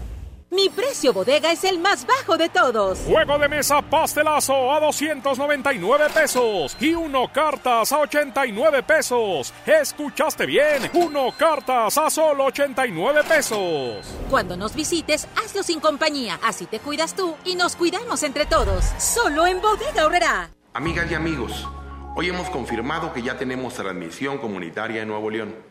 [0.53, 2.99] Mi precio bodega es el más bajo de todos.
[3.07, 9.53] Juego de mesa pastelazo a 299 pesos y uno cartas a 89 pesos.
[9.65, 10.91] ¿Escuchaste bien?
[10.93, 14.05] Uno cartas a solo 89 pesos.
[14.29, 16.37] Cuando nos visites, hazlo sin compañía.
[16.43, 18.83] Así te cuidas tú y nos cuidamos entre todos.
[18.97, 20.49] Solo en Bodega Horrera.
[20.73, 21.65] Amigas y amigos,
[22.13, 25.70] hoy hemos confirmado que ya tenemos transmisión comunitaria en Nuevo León.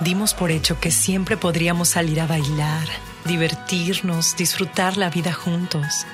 [0.00, 2.86] Dimos por hecho que siempre podríamos salir a bailar,
[3.24, 6.06] divertirnos, disfrutar la vida juntos.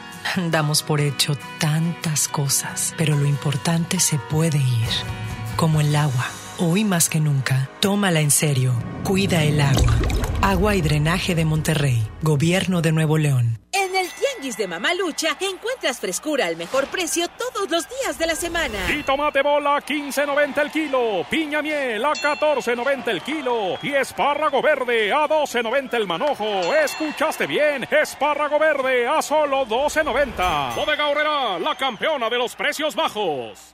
[0.50, 4.88] Damos por hecho tantas cosas, pero lo importante se puede ir,
[5.56, 6.26] como el agua.
[6.58, 8.72] Hoy más que nunca, tómala en serio.
[9.02, 9.94] Cuida el agua.
[10.40, 12.06] Agua y drenaje de Monterrey.
[12.22, 13.58] Gobierno de Nuevo León.
[14.44, 18.90] Tianguis de Mamalucha encuentras frescura al mejor precio todos los días de la semana.
[18.90, 25.10] Y tomate bola 15.90 el kilo, piña miel a 14.90 el kilo y espárrago verde
[25.12, 26.74] a 12.90 el manojo.
[26.74, 27.88] ¿Escuchaste bien?
[27.90, 30.74] Espárrago verde a solo 12.90.
[30.74, 33.73] Bodega Horrera, la campeona de los precios bajos.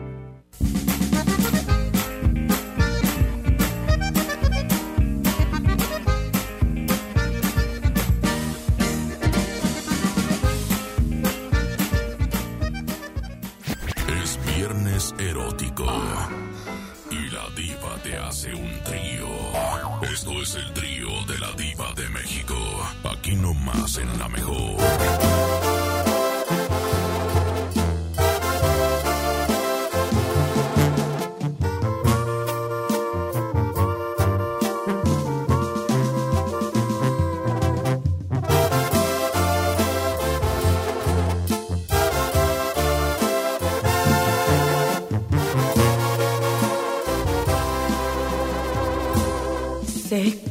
[17.09, 19.27] Y la diva te hace un trío.
[20.01, 22.55] Esto es el trío de la diva de México.
[23.03, 25.50] Aquí nomás en la mejor.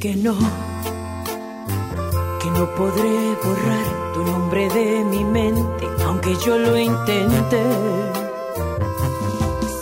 [0.01, 0.35] Que no,
[2.41, 7.63] que no podré borrar tu nombre de mi mente, aunque yo lo intente.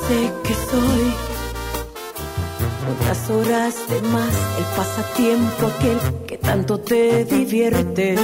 [0.08, 1.14] Sé que soy
[2.92, 8.16] otras horas de más, el pasatiempo aquel que tanto te divierte.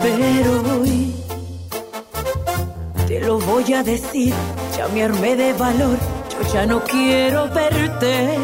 [0.00, 1.14] Pero hoy
[3.06, 4.34] te lo voy a decir,
[4.76, 5.96] ya me armé de valor,
[6.30, 8.36] yo ya no quiero verte.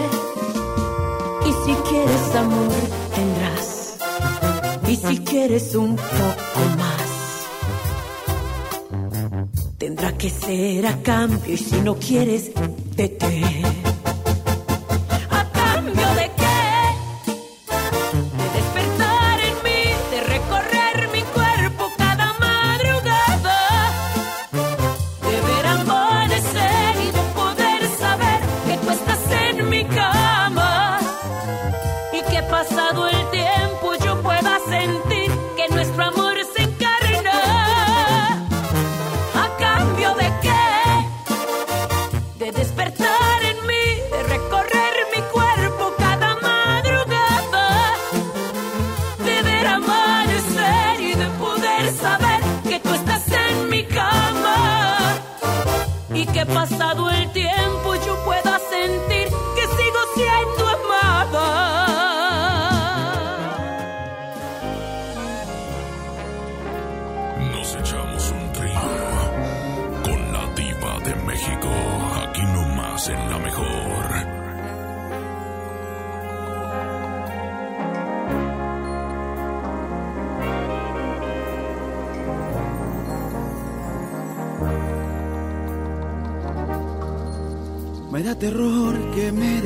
[5.08, 7.46] Si quieres un poco más,
[9.78, 11.52] tendrá que ser a cambio.
[11.52, 12.52] Y si no quieres,
[56.54, 57.10] que pasado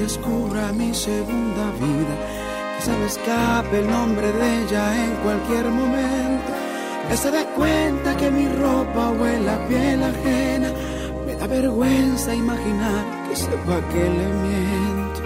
[0.09, 2.15] descubra mi segunda vida,
[2.75, 6.51] que se me escape el nombre de ella en cualquier momento,
[7.09, 10.71] que se dé cuenta que mi ropa huele a piel ajena,
[11.27, 15.21] me da vergüenza imaginar que sepa que le miento.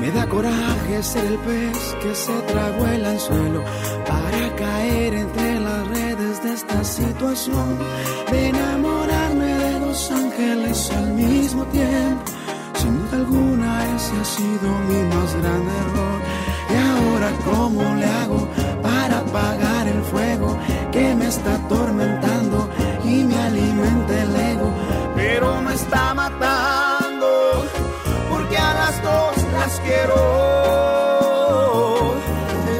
[0.00, 3.60] Me da coraje ser el pez que se tragó el anzuelo
[4.08, 7.78] para caer entre las redes de esta situación,
[8.30, 12.33] de enamorarme de dos ángeles al mismo tiempo.
[13.14, 16.18] Alguna ese ha sido mi más grande error.
[16.72, 18.48] Y ahora cómo le hago
[18.82, 20.58] para apagar el fuego
[20.90, 22.68] que me está atormentando
[23.04, 24.68] y me alimenta el ego,
[25.14, 27.28] pero me está matando
[28.30, 30.16] porque a las dos las quiero.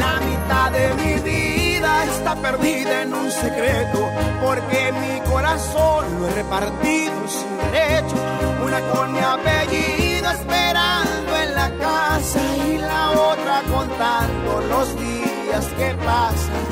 [0.00, 4.10] La mitad de mi vida está perdida en un secreto,
[4.44, 8.16] porque mi corazón lo he repartido sin derecho.
[8.64, 10.03] Una con mi apellido
[10.34, 16.64] esperando en la casa y la otra contando los días que pasan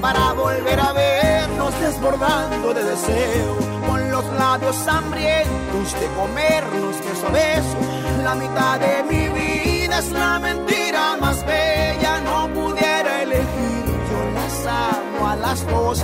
[0.00, 3.56] para volver a vernos desbordando de deseo,
[3.86, 7.78] con los labios hambrientos de comernos beso a beso.
[8.22, 14.66] La mitad de mi vida es la mentira más bella, no pudiera elegir, yo las
[14.66, 16.02] amo a las dos,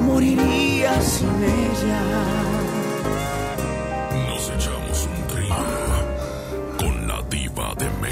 [0.00, 2.55] moriría sin ella.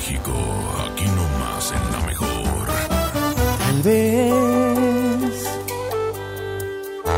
[0.07, 0.37] México,
[0.85, 2.69] aquí nomás en la mejor.
[3.59, 5.49] Tal vez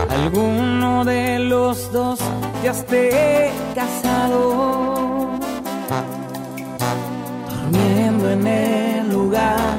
[0.08, 2.20] alguno de los dos
[2.62, 5.30] ya esté casado,
[7.50, 9.78] durmiendo en el lugar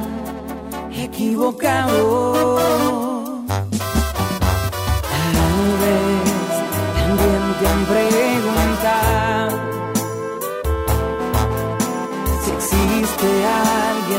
[0.94, 2.34] equivocado.
[5.32, 6.28] Tal vez
[6.98, 7.66] también te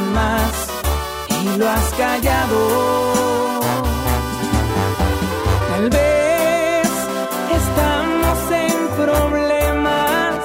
[0.02, 0.52] más
[1.44, 2.60] y lo has callado.
[5.70, 6.90] Tal vez
[7.62, 10.36] estamos en problemas,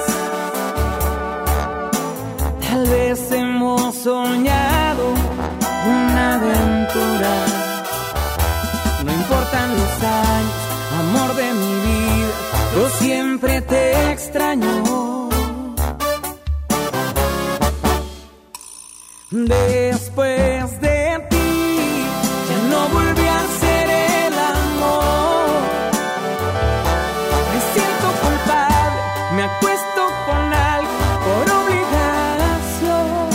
[2.69, 5.05] tal vez hemos soñado
[5.87, 7.35] una aventura.
[9.05, 10.59] No importan los años,
[11.03, 12.35] amor de mi vida,
[12.75, 14.94] yo siempre te extraño.
[19.35, 22.07] Después de ti,
[22.49, 25.49] ya no volví a ser el amor.
[27.51, 29.01] Me siento culpable,
[29.35, 33.27] me acuesto con alguien por obligación.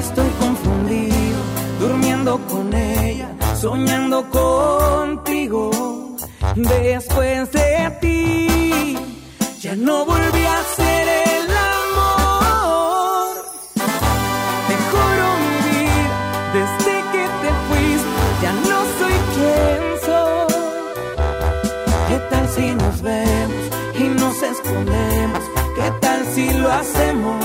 [0.00, 1.38] Estoy confundido,
[1.80, 3.28] durmiendo con ella,
[3.58, 5.70] soñando contigo.
[6.56, 8.98] Después de ti,
[9.62, 11.15] ya no volví a ser el
[26.76, 27.44] hacemos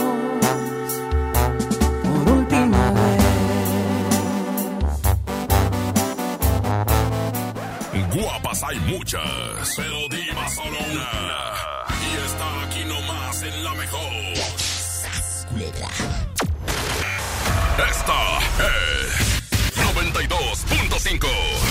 [2.04, 3.22] por última vez?
[8.14, 11.10] Guapas hay muchas, pero diva solo una.
[12.02, 14.12] Y está aquí nomás en la mejor.
[17.90, 21.71] Esta es 92.5.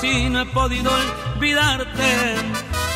[0.00, 0.90] Si no he podido
[1.34, 2.36] olvidarte.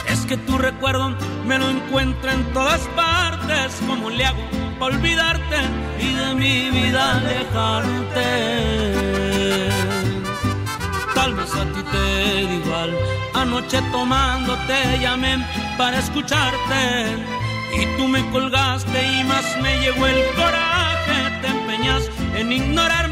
[0.08, 3.80] Es que tu recuerdo me lo encuentro en todas partes.
[3.86, 4.42] ¿Cómo le hago
[4.78, 5.56] pa' olvidarte
[5.98, 8.28] y de mi vida alejarte?
[11.14, 12.90] Tal vez a ti te igual.
[13.34, 15.44] Anoche tomando te llamé
[15.78, 17.16] para escucharte.
[17.74, 21.18] Y tú me colgaste y más me llegó el coraje.
[21.40, 23.11] Te empeñas en ignorarme,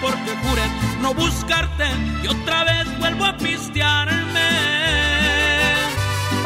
[0.00, 0.62] porque juré
[1.00, 1.84] no buscarte
[2.22, 4.48] y otra vez vuelvo a pistearme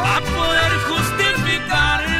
[0.01, 2.19] a poder justificarme.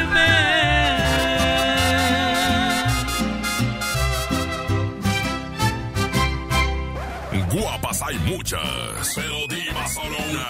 [7.52, 10.48] Guapas hay muchas, pero diva solo una.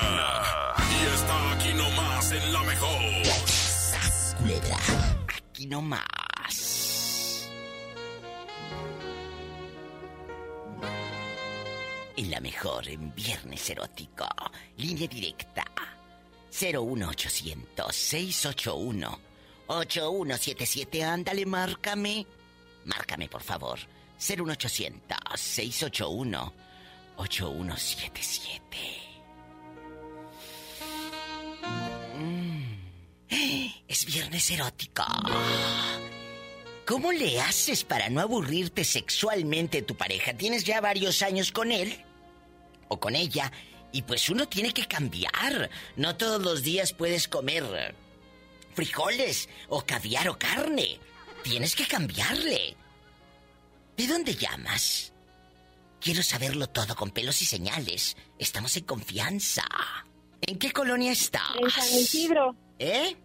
[0.90, 3.00] Y está aquí nomás en la mejor.
[5.28, 6.19] Aquí nomás.
[12.20, 14.28] En la mejor, en Viernes Erótico.
[14.76, 15.64] Línea directa.
[16.50, 19.20] 01800 681
[19.66, 21.02] 8177.
[21.02, 22.26] Ándale, márcame.
[22.84, 23.78] Márcame, por favor.
[24.18, 26.52] 01800 681
[27.16, 28.76] 8177.
[32.18, 32.62] Mm.
[33.88, 35.04] Es viernes erótico.
[36.84, 40.34] ¿Cómo le haces para no aburrirte sexualmente de tu pareja?
[40.34, 42.04] ¿Tienes ya varios años con él?
[42.90, 43.50] ¿O con ella?
[43.92, 45.70] Y pues uno tiene que cambiar.
[45.96, 47.94] No todos los días puedes comer
[48.74, 50.98] frijoles o caviar o carne.
[51.42, 52.76] Tienes que cambiarle.
[53.96, 55.12] ¿De dónde llamas?
[56.00, 58.16] Quiero saberlo todo con pelos y señales.
[58.38, 59.64] Estamos en confianza.
[60.40, 61.56] ¿En qué colonia estás?
[61.60, 62.56] En San Isidro.
[62.78, 63.16] ¿Eh?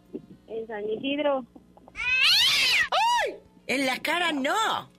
[0.47, 1.45] En San Isidro.
[3.67, 4.91] En la cara no.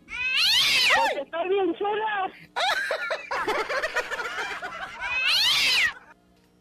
[0.96, 2.32] Porque estoy bien sola.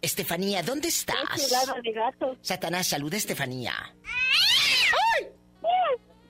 [0.06, 1.18] Estefanía, ¿dónde Es estás?
[1.42, 2.38] ciudad de gatos.
[2.42, 3.74] Satanás, saluda a Estefanía.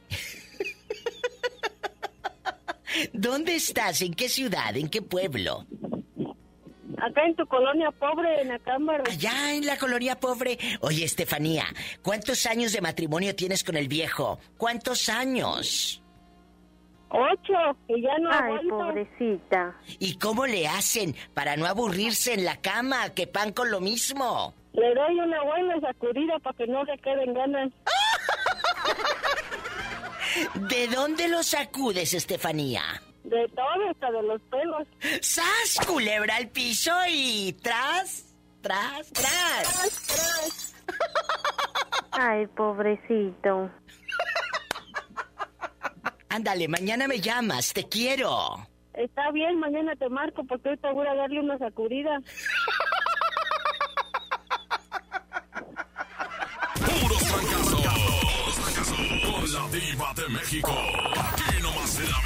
[3.13, 4.01] ¿Dónde estás?
[4.01, 4.75] ¿En qué ciudad?
[4.77, 5.65] ¿En qué pueblo?
[6.97, 9.03] Acá en tu colonia pobre, en Acámbaro.
[9.09, 10.57] Allá en la colonia pobre.
[10.81, 11.65] Oye, Estefanía,
[12.01, 14.39] ¿cuántos años de matrimonio tienes con el viejo?
[14.57, 16.01] ¿Cuántos años?
[17.17, 18.77] Ocho, y ya no Ay, aguanto.
[18.77, 19.73] pobrecita.
[19.99, 23.11] ¿Y cómo le hacen para no aburrirse en la cama?
[23.11, 24.53] Que pan con lo mismo.
[24.73, 27.71] Le doy una buena sacudida para que no le queden ganas.
[30.55, 32.81] ¿De dónde lo sacudes, Estefanía?
[33.23, 34.85] De todo, hasta de los pelos.
[35.21, 35.79] ¡Sas!
[35.87, 38.25] Culebra al piso y tras,
[38.61, 40.73] tras, tras.
[42.11, 43.71] Ay, pobrecito.
[46.35, 48.57] Ándale, mañana me llamas, te quiero.
[48.93, 52.19] Está bien, mañana te marco porque ahorita voy a darle una sacudida.
[56.75, 57.81] Puros fracasos.
[59.23, 60.73] Con la diva de México.
[61.15, 62.19] Aquí nomás la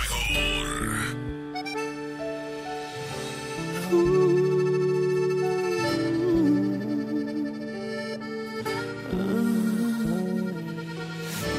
[3.92, 4.49] mejor.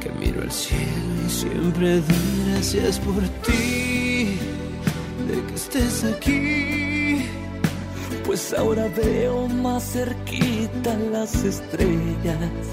[0.00, 4.38] Que miro al cielo y siempre doy gracias por ti,
[5.28, 7.26] de que estés aquí.
[8.24, 12.64] Pues ahora veo más cerquita las estrellas.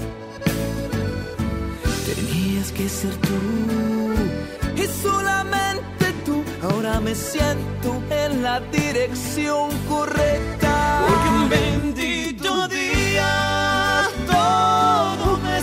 [2.06, 6.44] Tenías que ser tú y solamente tú.
[6.62, 11.04] Ahora me siento en la dirección correcta.
[11.08, 12.77] Porque bendito me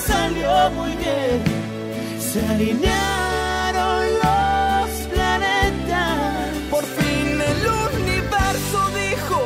[0.08, 1.42] salió muy bien.
[2.20, 6.50] Se alinearon los planetas.
[6.70, 7.62] Por fin el
[8.00, 9.38] universo dijo,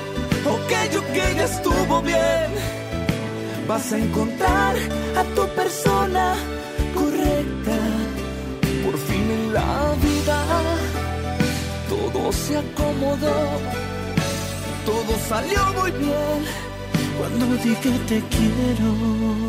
[0.55, 0.71] ok,
[1.01, 2.49] ok, ya estuvo bien.
[3.67, 4.75] Vas a encontrar
[5.15, 6.35] a tu persona
[6.95, 7.77] correcta.
[8.83, 10.37] Por fin en la vida
[11.89, 13.37] todo se acomodó.
[14.85, 16.39] Todo salió muy bien
[17.17, 19.48] cuando dije te quiero.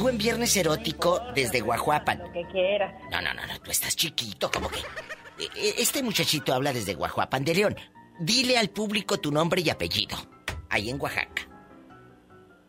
[0.00, 2.20] Tú en Viernes Erótico desde Guajuapan.
[2.20, 2.94] Lo que quieras.
[3.10, 4.78] No, no, no, no, tú estás chiquito, como que.
[4.78, 7.76] Eh, eh, Este muchachito habla desde Guajuapan de León.
[8.18, 10.16] Dile al público tu nombre y apellido.
[10.70, 11.46] Ahí en Oaxaca.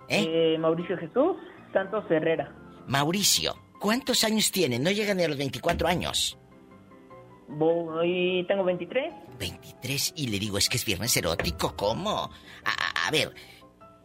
[0.10, 0.58] ¿Eh?
[0.60, 1.38] Mauricio Jesús
[1.72, 2.54] Santos Herrera.
[2.88, 4.82] Mauricio, ¿cuántos años tienes?
[4.82, 6.38] No llegan ni a los 24 años.
[7.48, 9.14] Voy, tengo 23.
[9.40, 12.30] 23 y le digo, es que es viernes erótico, ¿cómo?
[12.66, 13.34] A, a ver,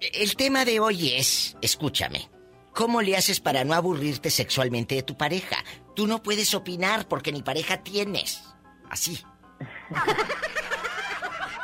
[0.00, 2.28] el tema de hoy es, escúchame,
[2.76, 5.56] ¿cómo le haces para no aburrirte sexualmente de tu pareja?
[5.96, 8.44] Tú no puedes opinar porque ni pareja tienes.
[8.90, 9.24] Así.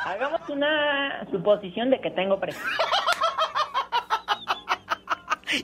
[0.05, 2.59] Hagamos una suposición de que tengo pareja.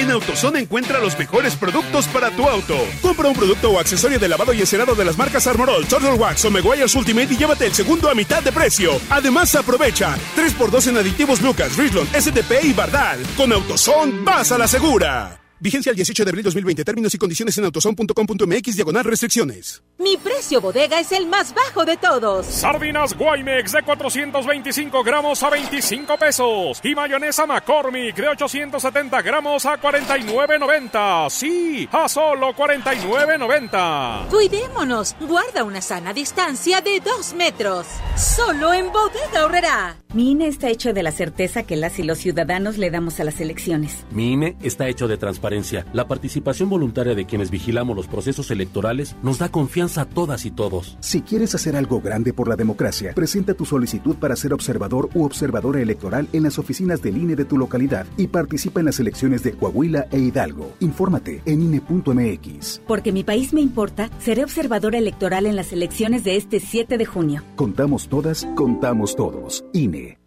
[0.08, 2.78] En AutoZone encuentra los mejores productos para tu auto.
[3.02, 6.46] Compra un producto o accesorio de lavado y encerado de las marcas Armorol, Turtle Wax
[6.46, 8.92] o Meguiar's Ultimate y llévate el segundo a mitad de precio.
[9.10, 13.20] Además, aprovecha 3x2 en aditivos Lucas, Richland, STP y Bardal.
[13.36, 15.42] Con AutoZone, vas a la segura.
[15.60, 16.86] Vigencia el 18 de abril 2020.
[16.86, 19.84] Términos y condiciones en autozone.com.mx diagonal restricciones.
[20.00, 22.46] Mi precio bodega es el más bajo de todos.
[22.46, 26.80] Sardinas Guaymex de 425 gramos a 25 pesos.
[26.84, 31.30] Y mayonesa McCormick de 870 gramos a 49.90.
[31.32, 34.28] Sí, a solo 49.90.
[34.28, 35.16] Cuidémonos.
[35.20, 37.88] Guarda una sana distancia de dos metros.
[38.16, 39.98] Solo en bodega horrera.
[40.14, 43.24] Mi INE está hecho de la certeza que las y los ciudadanos le damos a
[43.24, 44.06] las elecciones.
[44.12, 45.86] Mi INE está hecho de transparencia.
[45.92, 50.52] La participación voluntaria de quienes vigilamos los procesos electorales nos da confianza a todas y
[50.52, 50.98] todos.
[51.00, 55.24] Si quieres hacer algo grande por la democracia, presenta tu solicitud para ser observador u
[55.24, 59.44] observadora electoral en las oficinas del INE de tu localidad y participa en las elecciones
[59.44, 60.74] de Coahuila e Hidalgo.
[60.80, 62.82] Infórmate en INE.mx.
[62.88, 67.06] Porque mi país me importa, seré observadora electoral en las elecciones de este 7 de
[67.06, 67.44] junio.
[67.56, 69.64] Contamos todas, contamos todos.
[69.74, 70.27] INE.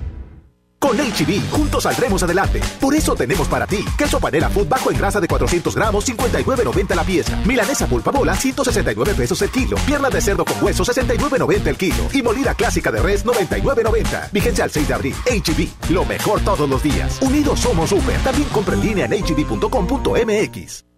[0.81, 2.59] Con HB, juntos saldremos adelante.
[2.79, 6.95] Por eso tenemos para ti queso panela food bajo en grasa de 400 gramos, 59.90
[6.95, 7.37] la pieza.
[7.45, 9.77] Milanesa pulpa bola, 169 pesos el kilo.
[9.85, 12.07] Pierna de cerdo con hueso, 69.90 el kilo.
[12.11, 14.31] Y molida clásica de res, 99.90.
[14.31, 15.15] Vigencia al 6 de abril.
[15.27, 17.21] HB, lo mejor todos los días.
[17.21, 18.19] Unidos somos super.
[18.23, 20.90] También compra en línea en hb.com.mx.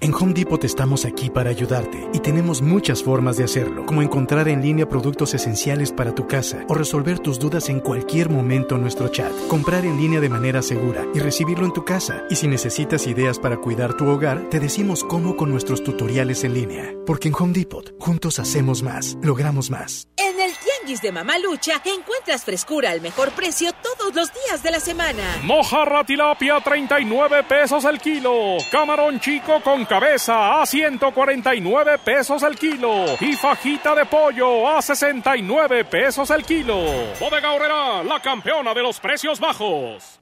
[0.00, 4.46] En Home Depot estamos aquí para ayudarte y tenemos muchas formas de hacerlo, como encontrar
[4.46, 8.82] en línea productos esenciales para tu casa o resolver tus dudas en cualquier momento en
[8.82, 12.22] nuestro chat comprar en línea de manera segura y recibirlo en tu casa.
[12.30, 16.54] Y si necesitas ideas para cuidar tu hogar, te decimos cómo con nuestros tutoriales en
[16.54, 16.94] línea.
[17.04, 20.06] Porque en Home Depot, juntos hacemos más, logramos más.
[20.88, 25.22] Tianguis de Mamalucha encuentras frescura al mejor precio todos los días de la semana.
[25.42, 28.56] Mojarra tilapia 39 pesos el kilo.
[28.72, 33.04] Camarón chico con cabeza a 149 pesos el kilo.
[33.20, 36.78] Y fajita de pollo a 69 pesos el kilo.
[37.20, 40.20] Bodega Horrera, la campeona de los precios bajos.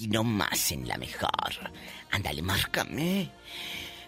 [0.00, 1.70] Aquí nomás en la mejor.
[2.10, 3.30] Ándale, márcame.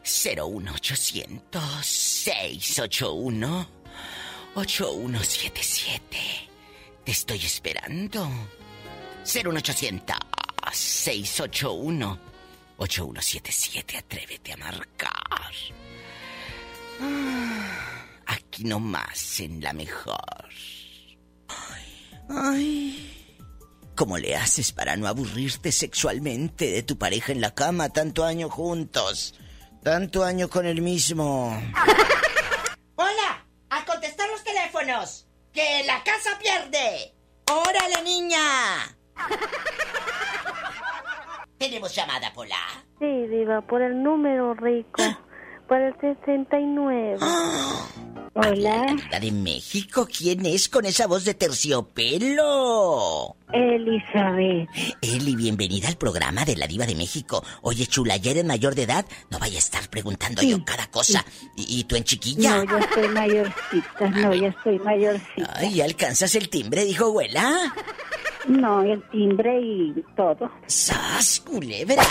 [0.02, 3.68] 01800 681
[4.54, 6.18] 8177.
[7.04, 8.26] Te estoy esperando.
[9.26, 10.16] 01800
[10.72, 12.18] 681
[12.78, 13.98] 8177.
[13.98, 15.52] Atrévete a marcar.
[17.02, 20.48] Ah, Aquí nomás en la mejor.
[22.30, 23.21] Ay.
[24.02, 28.50] ¿Cómo le haces para no aburrirte sexualmente de tu pareja en la cama tanto año
[28.50, 29.32] juntos?
[29.80, 31.52] Tanto año con el mismo.
[32.96, 33.46] ¡Hola!
[33.70, 35.28] ¡A contestar los teléfonos!
[35.52, 37.14] ¡Que la casa pierde!
[37.46, 38.40] ¡Órale, niña!
[41.58, 42.58] Tenemos llamada, Pola.
[42.98, 45.00] Sí, diva, por el número rico.
[45.68, 47.16] Por el 69.
[48.34, 48.96] Hola.
[49.10, 53.36] La de México, ¿quién es con esa voz de terciopelo?
[53.52, 54.68] Elizabeth.
[55.02, 57.44] Eli, bienvenida al programa de la Diva de México.
[57.60, 59.04] Oye, chula, ¿ya eres mayor de edad?
[59.30, 61.24] No vaya a estar preguntando yo cada cosa.
[61.56, 62.64] ¿Y, y tú en chiquilla?
[62.64, 64.10] No, ya estoy mayorcita.
[64.10, 65.52] No, ya estoy mayorcita.
[65.54, 66.84] Ay, ¿alcanzas el timbre?
[66.84, 67.74] Dijo abuela.
[68.48, 70.50] No, el timbre y todo.
[70.66, 72.02] ¡Sas, culebra!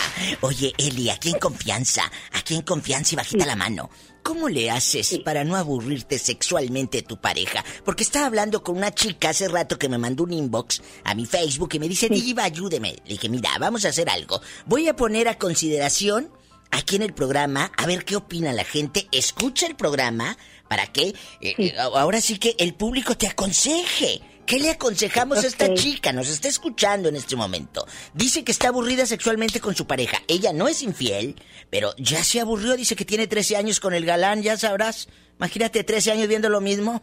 [0.41, 3.89] Oye, Eli, aquí en confianza, aquí en confianza y bajita la mano.
[4.23, 7.65] ¿Cómo le haces para no aburrirte sexualmente tu pareja?
[7.83, 11.25] Porque estaba hablando con una chica hace rato que me mandó un inbox a mi
[11.25, 12.95] Facebook y me dice, Diva, ayúdeme.
[13.03, 14.39] Le dije, mira, vamos a hacer algo.
[14.67, 16.31] Voy a poner a consideración
[16.69, 19.09] aquí en el programa, a ver qué opina la gente.
[19.11, 20.37] Escucha el programa
[20.69, 21.09] para que
[21.41, 24.21] eh, eh, ahora sí que el público te aconseje.
[24.51, 26.11] ¿Qué le aconsejamos a esta chica?
[26.11, 27.87] Nos está escuchando en este momento.
[28.13, 30.17] Dice que está aburrida sexualmente con su pareja.
[30.27, 32.75] Ella no es infiel, pero ya se aburrió.
[32.75, 35.07] Dice que tiene 13 años con el galán, ya sabrás.
[35.37, 37.01] Imagínate 13 años viendo lo mismo.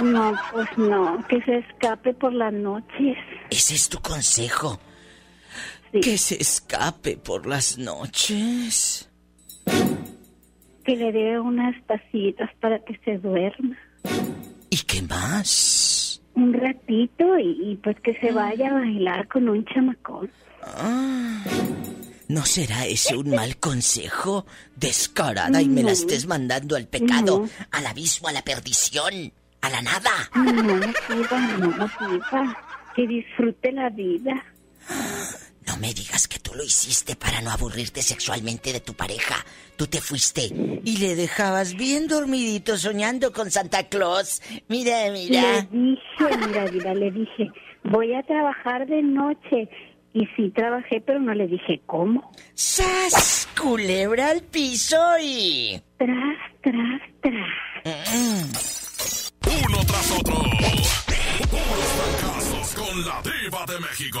[0.00, 3.16] No, pues no, que se escape por las noches.
[3.50, 4.78] Ese es tu consejo.
[5.90, 9.10] Que se escape por las noches.
[10.84, 13.76] Que le dé unas pasitas para que se duerma.
[14.72, 16.22] ¿Y qué más?
[16.34, 20.30] Un ratito y, y pues que se vaya a bailar con un chamacón.
[20.62, 21.44] Ah,
[22.28, 24.46] ¿No será ese un mal consejo?
[24.74, 25.92] Descarada y me la No.
[25.92, 27.48] estés mandando al pecado, No.
[27.70, 29.30] al abismo, a la perdición,
[29.60, 30.10] a la nada.
[30.34, 32.56] No, diva, no, diva.
[32.96, 34.42] Que disfrute la vida.
[35.66, 39.36] No me digas que tú lo hiciste para no aburrirte sexualmente de tu pareja.
[39.76, 40.50] Tú te fuiste
[40.84, 44.42] y le dejabas bien dormidito soñando con Santa Claus.
[44.68, 45.66] Mira, mira.
[45.70, 47.50] Le dije, mira, mira, le dije,
[47.84, 49.68] voy a trabajar de noche.
[50.14, 52.32] Y sí trabajé, pero no le dije cómo.
[52.52, 53.48] ¡Sas!
[53.58, 55.80] Culebra al piso y...
[55.96, 59.32] Tras, tras, tras.
[59.46, 60.34] Uno tras otro.
[61.50, 64.20] Puros fracasos con la diva de México.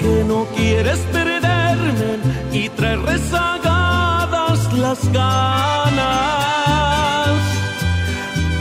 [0.00, 2.18] Que no quieres perderme
[2.52, 6.08] y traer rezagadas las ganas.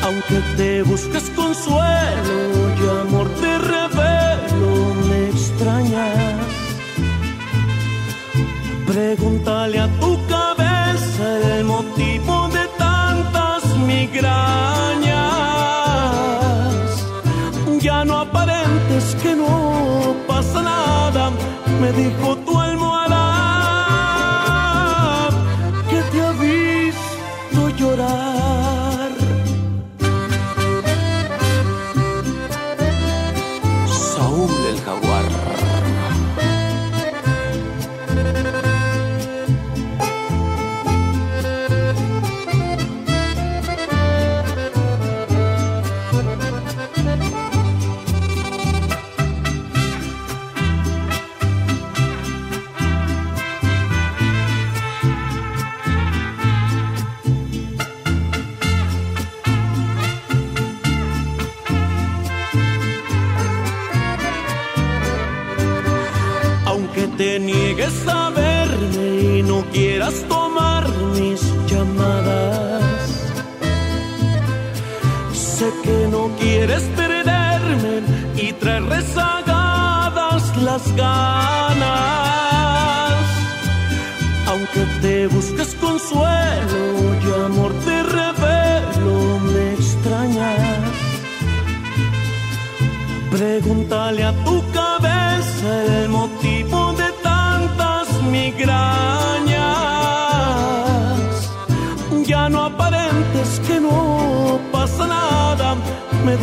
[0.04, 2.36] Aunque te busques consuelo
[2.78, 6.46] y amor te revelo, me extrañas.
[8.86, 10.18] Pregúntale a tu
[21.96, 22.63] dijo tu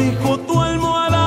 [0.01, 1.27] dijo tu almohada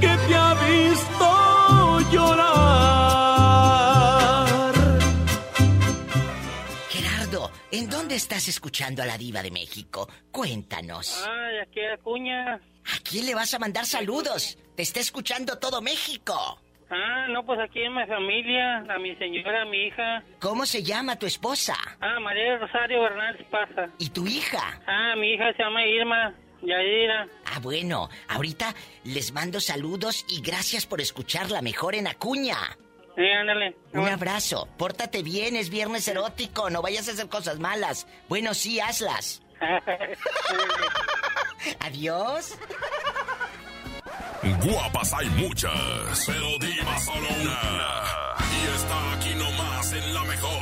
[0.00, 2.62] que te ha visto llorar.
[6.88, 10.08] Gerardo, ¿en dónde estás escuchando a la diva de México?
[10.30, 11.24] Cuéntanos.
[11.26, 12.54] Ay, aquí Acuña.
[12.54, 14.58] ¿A quién le vas a mandar saludos?
[14.76, 16.58] Te está escuchando todo México.
[16.94, 20.22] Ah, no, pues aquí en mi familia, a mi señora, a mi hija.
[20.40, 21.74] ¿Cómo se llama tu esposa?
[22.00, 23.88] Ah, María Rosario Hernández Pasa.
[23.98, 24.78] ¿Y tu hija?
[24.86, 27.28] Ah, mi hija se llama Irma Yaira.
[27.46, 28.74] Ah, bueno, ahorita
[29.04, 32.58] les mando saludos y gracias por escucharla mejor en Acuña.
[33.16, 33.74] Sí, ándale.
[33.94, 34.68] Un abrazo.
[34.76, 38.06] Pórtate bien, es viernes erótico, no vayas a hacer cosas malas.
[38.28, 39.42] Bueno, sí, hazlas.
[41.80, 42.58] Adiós.
[44.42, 47.60] Guapas hay muchas, pero diva solo una.
[48.50, 50.61] Y está aquí nomás en la mejor.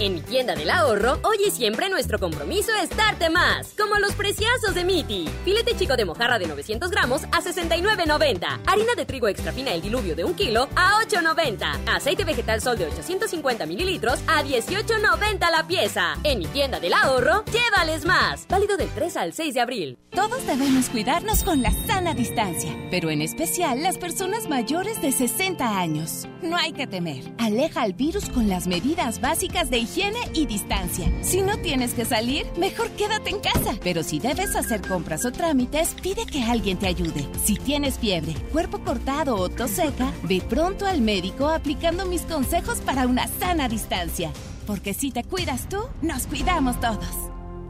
[0.00, 4.12] En mi tienda del ahorro, hoy y siempre nuestro compromiso es darte más, como los
[4.12, 5.28] preciazos de Miti.
[5.44, 8.60] Filete chico de mojarra de 900 gramos a 69.90.
[8.64, 11.80] Harina de trigo extra fina el diluvio de un kilo a 8.90.
[11.92, 16.14] Aceite vegetal sol de 850 mililitros a 18.90 la pieza.
[16.22, 18.46] En mi tienda del ahorro, llévales más.
[18.46, 19.98] Válido del 3 al 6 de abril.
[20.10, 25.76] Todos debemos cuidarnos con la sana distancia, pero en especial las personas mayores de 60
[25.76, 26.28] años.
[26.40, 27.24] No hay que temer.
[27.38, 31.10] Aleja al virus con las medidas básicas de higiene y distancia.
[31.22, 33.74] Si no tienes que salir, mejor quédate en casa.
[33.82, 37.26] Pero si debes hacer compras o trámites, pide que alguien te ayude.
[37.42, 42.78] Si tienes fiebre, cuerpo cortado o tos seca, ve pronto al médico aplicando mis consejos
[42.80, 44.30] para una sana distancia.
[44.66, 47.08] Porque si te cuidas tú, nos cuidamos todos.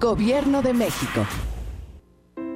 [0.00, 1.24] Gobierno de México.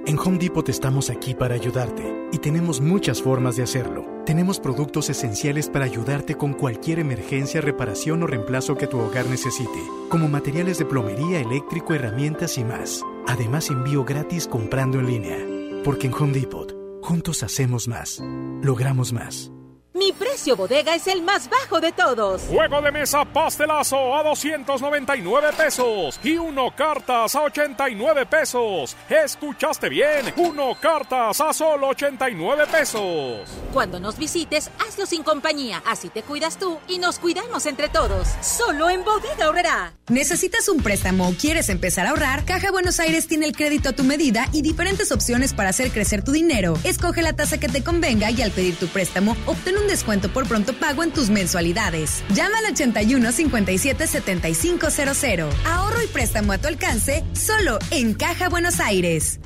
[0.05, 4.12] En Home Depot estamos aquí para ayudarte y tenemos muchas formas de hacerlo.
[4.27, 9.81] Tenemos productos esenciales para ayudarte con cualquier emergencia, reparación o reemplazo que tu hogar necesite,
[10.09, 13.03] como materiales de plomería, eléctrico, herramientas y más.
[13.27, 15.39] Además, envío gratis comprando en línea.
[15.83, 16.73] Porque en Home Depot,
[17.03, 18.23] juntos hacemos más,
[18.63, 19.51] logramos más.
[19.95, 22.43] Mi precio bodega es el más bajo de todos.
[22.49, 28.97] Juego de mesa pastelazo a 299 pesos y uno cartas a 89 pesos.
[29.11, 30.33] ¿Escuchaste bien?
[30.39, 33.51] Uno cartas a solo 89 pesos.
[33.75, 35.83] Cuando nos visites, hazlo sin compañía.
[35.87, 38.29] Así te cuidas tú y nos cuidamos entre todos.
[38.41, 39.93] Solo en Bodega Horrera.
[40.09, 42.47] ¿Necesitas un préstamo o quieres empezar a ahorrar?
[42.47, 46.25] Caja Buenos Aires tiene el crédito a tu medida y diferentes opciones para hacer crecer
[46.25, 46.79] tu dinero.
[46.83, 50.47] Escoge la tasa que te convenga y al pedir tu préstamo, obtén un descuento por
[50.47, 52.23] pronto pago en tus mensualidades.
[52.31, 55.55] Llama al 81 57 7500.
[55.67, 59.41] Ahorro y préstamo a tu alcance solo en Caja Buenos Aires.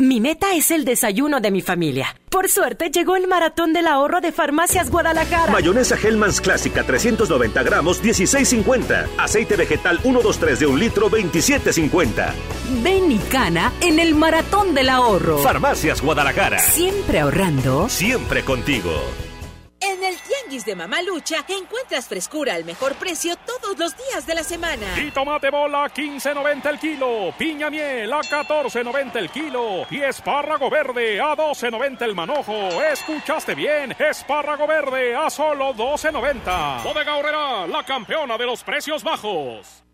[0.00, 2.14] Mi meta es el desayuno de mi familia.
[2.30, 5.50] Por suerte llegó el maratón del ahorro de Farmacias Guadalajara.
[5.50, 9.08] Mayonesa Hellmann's Clásica 390 gramos 16.50.
[9.18, 12.32] Aceite vegetal 123 de un litro 27.50.
[12.84, 15.38] Ven y cana en el maratón del ahorro.
[15.38, 16.60] Farmacias Guadalajara.
[16.60, 17.88] Siempre ahorrando.
[17.88, 18.92] Siempre contigo.
[19.80, 24.42] En el Tianguis de Mamalucha encuentras frescura al mejor precio todos los días de la
[24.42, 24.86] semana.
[25.00, 30.68] Y tomate bola a 15.90 el kilo, piña miel a 14.90 el kilo y espárrago
[30.68, 32.82] verde a 12.90 el manojo.
[32.82, 33.94] ¿Escuchaste bien?
[33.98, 36.82] Espárrago verde a solo 12.90.
[36.82, 39.84] Bodega Horrera, la campeona de los precios bajos.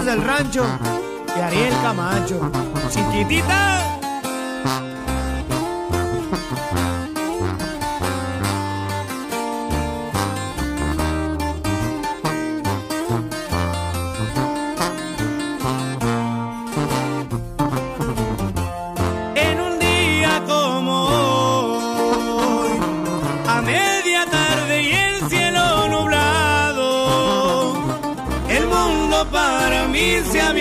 [0.00, 0.64] Del rancho
[1.34, 2.50] de Ariel Camacho.
[2.90, 4.01] Chiquitita.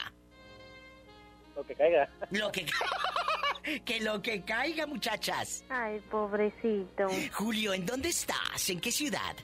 [1.56, 2.09] Lo que caiga.
[2.30, 5.64] Lo que ca- que lo que caiga, muchachas.
[5.70, 7.06] Ay, pobrecito.
[7.32, 8.68] Julio, ¿en dónde estás?
[8.68, 9.34] ¿En qué ciudad?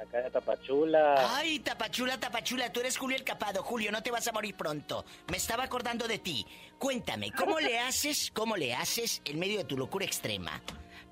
[0.00, 1.36] Acá de Tapachula.
[1.36, 3.62] Ay, Tapachula, Tapachula, tú eres Julio el Capado.
[3.62, 5.04] Julio, no te vas a morir pronto.
[5.30, 6.44] Me estaba acordando de ti.
[6.78, 10.60] Cuéntame, ¿cómo le haces, cómo le haces en medio de tu locura extrema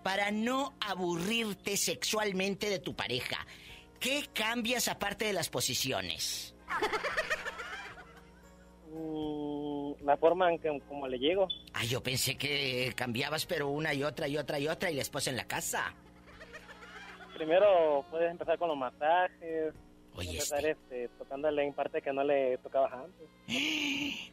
[0.02, 3.46] para no aburrirte sexualmente de tu pareja?
[3.98, 6.54] ¿Qué cambias aparte de las posiciones?
[8.92, 11.48] Mm, la forma en que como le llego.
[11.72, 15.02] Ay, yo pensé que cambiabas, pero una y otra y otra y otra y la
[15.02, 15.94] esposa en la casa.
[17.34, 19.74] Primero puedes empezar con los masajes.
[20.16, 23.28] Oye, empezar este, tocándole en parte que no le tocabas antes.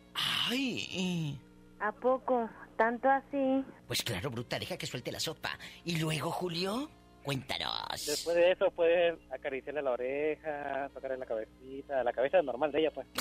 [0.50, 1.40] Ay.
[1.80, 2.50] ¿A poco?
[2.78, 3.66] ¿Tanto así?
[3.88, 5.58] Pues claro, bruta, deja que suelte la sopa.
[5.84, 6.90] ¿Y luego, Julio?
[7.24, 8.06] Cuéntanos.
[8.06, 12.92] Después de eso puedes acariciarle la oreja, tocarle la cabecita, la cabeza normal de ella,
[12.92, 13.08] pues.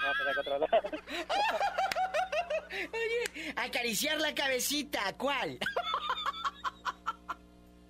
[0.00, 0.80] No va a tener que otro lado.
[2.94, 5.58] Oye, acariciar la cabecita, ¿cuál?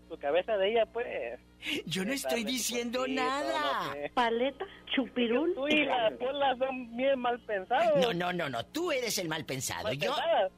[0.09, 1.39] Tu cabeza de ella, pues.
[1.87, 3.95] Yo no estoy diciendo nada.
[4.15, 4.65] ¿Paleta?
[4.93, 5.55] ¿Chupirul?
[5.55, 8.01] Tú y la pola son bien mal pensados.
[8.01, 9.85] No, no, no, no, tú eres el mal pensado.
[9.85, 10.51] Mal Yo, pensadas.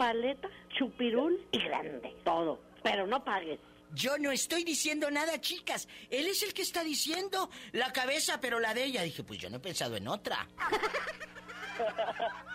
[0.00, 2.16] Paleta, chupirul y grande.
[2.24, 2.58] Todo.
[2.82, 3.60] Pero no pagues.
[3.94, 5.86] yo no estoy diciendo nada, chicas.
[6.08, 9.02] Él es el que está diciendo la cabeza, pero la de ella.
[9.02, 10.48] Dije, pues yo no he pensado en otra.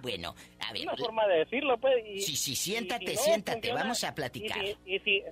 [0.00, 0.82] Bueno, a ver.
[0.82, 1.94] Una forma de decirlo, pues.
[2.06, 4.64] Y, Sí, sí, siéntate, y si no siéntate, funciona, vamos a platicar.
[4.64, 5.22] Y si, y si,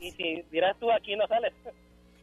[0.00, 1.52] y si dirás tú aquí no sales.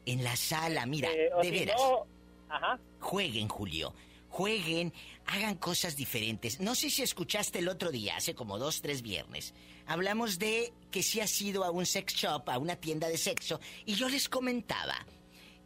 [0.07, 1.75] En la sala, mira, Eh, de si veras.
[1.79, 2.07] no,
[2.49, 2.79] ajá.
[2.99, 3.93] Jueguen, Julio.
[4.38, 4.93] Jueguen,
[5.26, 6.59] hagan cosas diferentes.
[6.59, 9.55] No sé si escuchaste el otro día, hace como dos, tres viernes.
[9.88, 13.59] Hablamos de que si has ido a un sex shop, a una tienda de sexo,
[13.84, 15.07] y yo les comentaba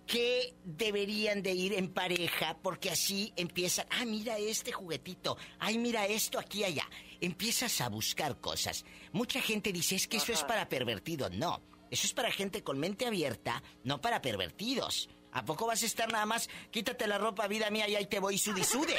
[0.08, 6.06] que deberían de ir en pareja porque así empiezan, ah, mira este juguetito, ay, mira
[6.06, 6.90] esto aquí y allá.
[7.20, 8.86] Empiezas a buscar cosas.
[9.12, 11.30] Mucha gente dice, es que eso es para pervertidos.
[11.32, 15.10] No, eso es para gente con mente abierta, no para pervertidos.
[15.34, 18.20] ¿A poco vas a estar nada más, quítate la ropa, vida mía, y ahí te
[18.20, 18.96] voy sude sude?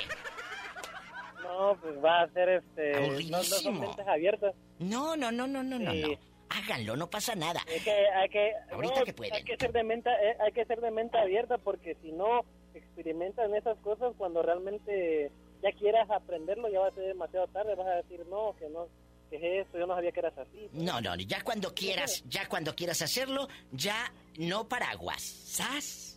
[1.42, 2.92] No, pues va a ser este.
[2.92, 3.80] No, no son Aburridísimo.
[3.80, 4.54] mentes abiertas.
[4.78, 6.02] No, no, no, no, no, no, Sí.
[6.02, 6.32] no.
[6.50, 7.60] Háganlo, no pasa nada.
[7.66, 8.52] Es que hay que.
[8.70, 9.34] Ahorita no, que pueden.
[9.34, 12.44] Hay que ser de mente, eh, hay que ser de mente abierta porque si no
[12.74, 15.30] experimentan esas cosas cuando realmente
[15.62, 18.86] ya quieras aprenderlo, ya va a ser demasiado tarde, vas a decir, no, que no,
[19.30, 20.68] que es eso, yo no sabía que eras así.
[20.72, 25.22] No, no, ya cuando quieras, ya cuando quieras hacerlo, ya no paraguas.
[25.22, 26.11] ¿Sas?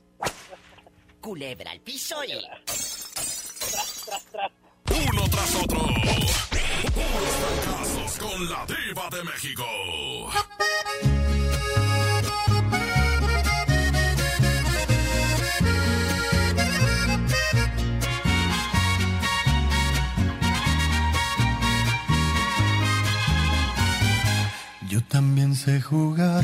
[1.21, 2.33] Culebra al piso y...
[4.91, 5.79] Uno tras otro.
[6.93, 9.65] Puros fracasos con la diva de México.
[24.87, 26.43] Yo también sé jugar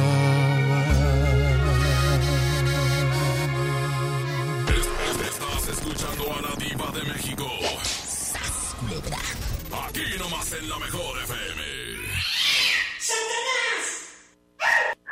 [8.81, 11.63] Aquí nomás en la mejor FM.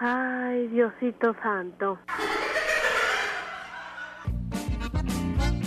[0.02, 2.00] Ay, Diosito santo.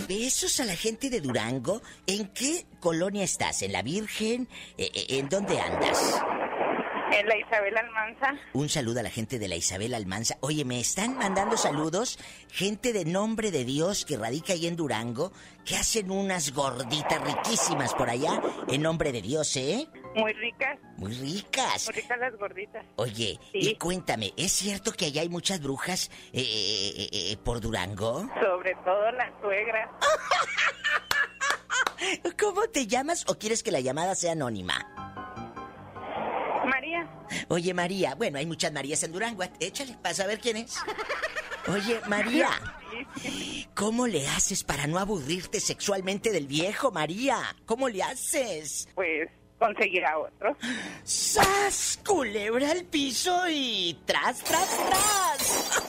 [0.07, 1.81] Besos a la gente de Durango.
[2.05, 3.61] ¿En qué colonia estás?
[3.61, 4.49] ¿En la Virgen?
[4.77, 6.21] Eh, eh, ¿En dónde andas?
[7.13, 8.35] En la Isabel Almanza.
[8.53, 10.35] Un saludo a la gente de la Isabel Almanza.
[10.39, 12.17] Oye, me están mandando saludos
[12.49, 15.31] gente de nombre de Dios que radica ahí en Durango,
[15.63, 19.87] que hacen unas gorditas riquísimas por allá, en nombre de Dios, ¿eh?
[20.15, 20.79] Muy ricas.
[20.97, 21.85] Muy ricas.
[21.85, 22.83] Muy ricas las gorditas.
[22.95, 28.27] Oye, y cuéntame, ¿es cierto que allá hay muchas brujas eh, eh, eh, por Durango?
[28.41, 29.87] Sobre todo las suegras.
[32.39, 35.12] ¿Cómo te llamas o quieres que la llamada sea anónima?
[36.73, 37.07] María.
[37.49, 39.43] Oye, María, bueno, hay muchas Marías en Durango.
[39.59, 40.75] Échale, para saber quién es.
[41.67, 42.49] Oye, María,
[43.75, 47.37] ¿cómo le haces para no aburrirte sexualmente del viejo, María?
[47.65, 48.89] ¿Cómo le haces?
[48.95, 49.29] Pues
[49.59, 50.57] conseguir a otro.
[51.03, 51.99] ¡Sas!
[52.05, 55.83] Culebra al piso y tras, tras, tras.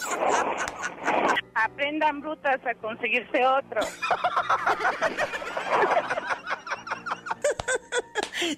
[1.55, 3.81] Aprendan brutas a conseguirse otro.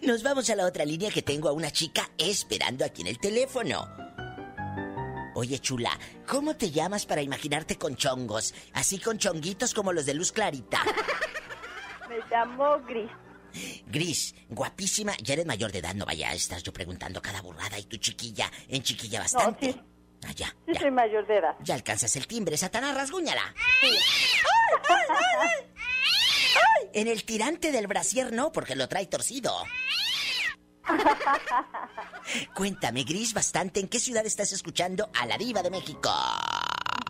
[0.03, 3.19] Nos vamos a la otra línea que tengo a una chica esperando aquí en el
[3.19, 3.87] teléfono.
[5.35, 5.91] Oye, chula,
[6.27, 8.55] ¿cómo te llamas para imaginarte con chongos?
[8.73, 10.83] Así con chonguitos como los de Luz Clarita.
[12.09, 13.11] Me llamo Gris.
[13.87, 17.85] Gris, guapísima, ya eres mayor de edad, no vaya, estás yo preguntando cada burrada y
[17.85, 19.73] tu chiquilla, en chiquilla bastante.
[19.73, 19.81] sí.
[20.27, 20.81] Ah, ya, Sí, ya.
[20.81, 21.55] soy mayor de edad.
[21.63, 23.55] Ya alcanzas el timbre, Satanás, rasguñala.
[26.97, 29.53] En el tirante del brasier no, porque lo trae torcido.
[32.55, 36.09] Cuéntame, Gris, bastante, ¿en qué ciudad estás escuchando a la diva de México?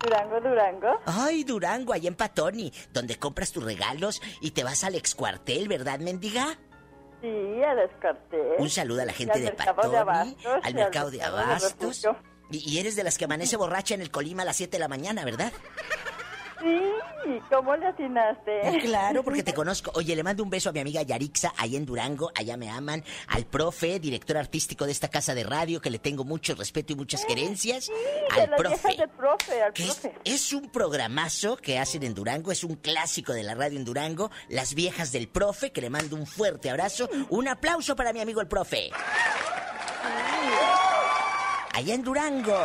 [0.02, 0.88] Durango, Durango.
[1.06, 6.00] Ay, Durango, ahí en Patoni, donde compras tus regalos y te vas al excuartel, ¿verdad,
[6.00, 6.58] mendiga?
[7.20, 8.42] Sí, a descarté.
[8.58, 12.08] Un saludo a la gente al de Patoni, de Abastos, al mercado de Abastos.
[12.50, 14.80] Y, y eres de las que amanece borracha en el Colima a las 7 de
[14.80, 15.52] la mañana, ¿verdad?
[16.58, 18.78] Sí, ¿cómo le atinaste?
[18.82, 19.90] Claro, porque te conozco.
[19.94, 23.04] Oye, le mando un beso a mi amiga Yarixa, allá en Durango, allá me aman.
[23.28, 26.96] Al profe, director artístico de esta casa de radio, que le tengo mucho respeto y
[26.96, 27.88] muchas querencias.
[27.88, 28.76] de Al las profe.
[28.88, 30.14] viejas del profe, al es, profe.
[30.24, 34.30] es un programazo que hacen en Durango, es un clásico de la radio en Durango.
[34.48, 37.08] Las viejas del profe, que le mando un fuerte abrazo.
[37.28, 38.90] Un aplauso para mi amigo el profe.
[41.74, 42.56] Allá en Durango.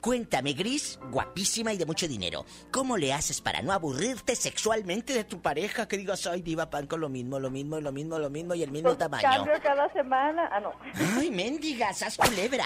[0.00, 2.44] Cuéntame, Gris, guapísima y de mucho dinero.
[2.70, 5.86] ¿Cómo le haces para no aburrirte sexualmente de tu pareja?
[5.88, 8.62] Que digas, ay, diva pan con lo mismo, lo mismo, lo mismo, lo mismo y
[8.62, 9.22] el mismo tamaño.
[9.22, 10.48] Cambio cada semana.
[10.52, 10.72] Ah, no.
[11.18, 12.64] Ay, mendiga, sas culebra.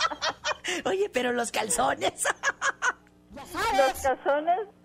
[0.84, 2.24] Oye, pero los calzones.
[3.34, 4.58] Los calzones.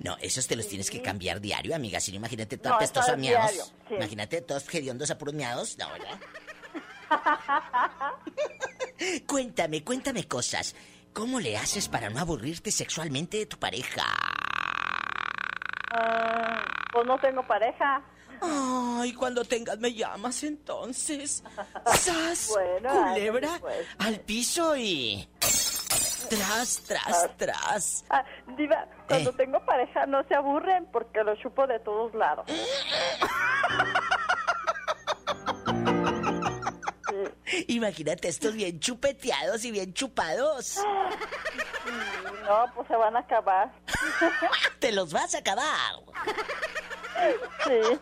[0.00, 2.00] No, esos te los tienes que cambiar diario, amiga.
[2.00, 3.74] Si no, imagínate todo No, apestoso eso a es miados.
[3.88, 3.94] sí.
[3.94, 5.76] Imagínate todos hediondos a puros miados.
[5.78, 6.18] No, ¿verdad?
[9.26, 10.74] cuéntame, cuéntame cosas.
[11.12, 14.02] ¿Cómo le haces para no aburrirte sexualmente de tu pareja?
[15.92, 18.02] Ah, pues no tengo pareja.
[18.40, 21.44] Ay, cuando tengas me llamas entonces.
[21.86, 22.48] ¡Sas!
[22.52, 23.86] Bueno, culebra pues.
[23.98, 25.28] al piso y...
[26.30, 28.04] Tras, tras, tras.
[28.08, 28.24] Ah,
[28.56, 29.34] diva, cuando Eh.
[29.36, 32.46] tengo pareja no se aburren porque lo chupo de todos lados.
[37.68, 40.78] Imagínate estos bien chupeteados y bien chupados.
[42.44, 43.72] No, pues se van a acabar.
[44.78, 45.96] Te los vas a acabar.
[47.64, 47.98] Sí.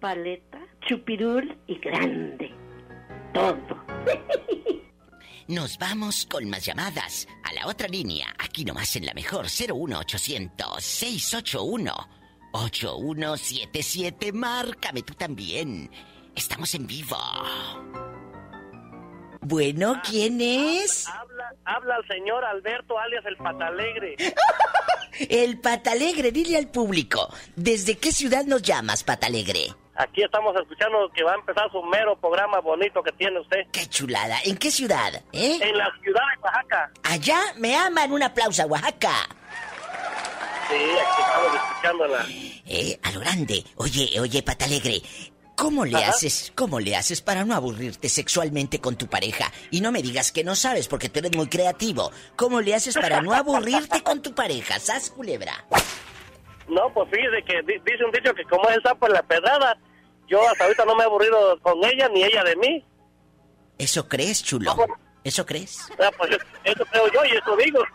[0.00, 2.54] Paleta, chupirul y grande.
[3.34, 3.84] Todo.
[5.48, 8.32] Nos vamos con más llamadas a la otra línea.
[8.38, 11.92] Aquí nomás en la mejor 01800 681
[12.52, 14.32] 8177.
[14.32, 15.90] Márcame tú también.
[16.34, 17.16] Estamos en vivo.
[19.40, 21.08] Bueno, ¿quién es?
[21.08, 24.16] Habla, habla el señor Alberto, alias el Patalegre.
[25.28, 27.28] El Patalegre, dile al público.
[27.54, 29.74] ¿Desde qué ciudad nos llamas, Patalegre?
[29.96, 33.66] Aquí estamos escuchando que va a empezar su mero programa bonito que tiene usted.
[33.70, 34.38] Qué chulada.
[34.44, 35.12] ¿En qué ciudad?
[35.32, 35.58] ¿Eh?
[35.60, 36.90] En la ciudad de Oaxaca.
[37.02, 38.10] Allá me aman.
[38.12, 39.12] Un aplauso a Oaxaca.
[40.70, 42.26] Sí, aquí estamos escuchándola.
[42.66, 43.64] Eh, a lo grande.
[43.76, 45.02] Oye, oye, Patalegre.
[45.60, 46.10] ¿Cómo le Ajá.
[46.10, 49.52] haces, cómo le haces para no aburrirte sexualmente con tu pareja?
[49.70, 52.10] Y no me digas que no sabes porque tú eres muy creativo.
[52.34, 54.78] ¿Cómo le haces para no aburrirte con tu pareja?
[54.78, 55.64] ¿Sas, culebra?
[56.66, 59.22] No, pues fíjese que di- dice un dicho que como es el sapo en la
[59.22, 59.76] pedrada,
[60.28, 62.84] yo hasta ahorita no me he aburrido con ella ni ella de mí.
[63.76, 64.74] ¿Eso crees, chulo?
[65.24, 65.78] ¿Eso crees?
[66.02, 66.30] Ah, pues
[66.64, 67.80] eso creo yo y eso digo.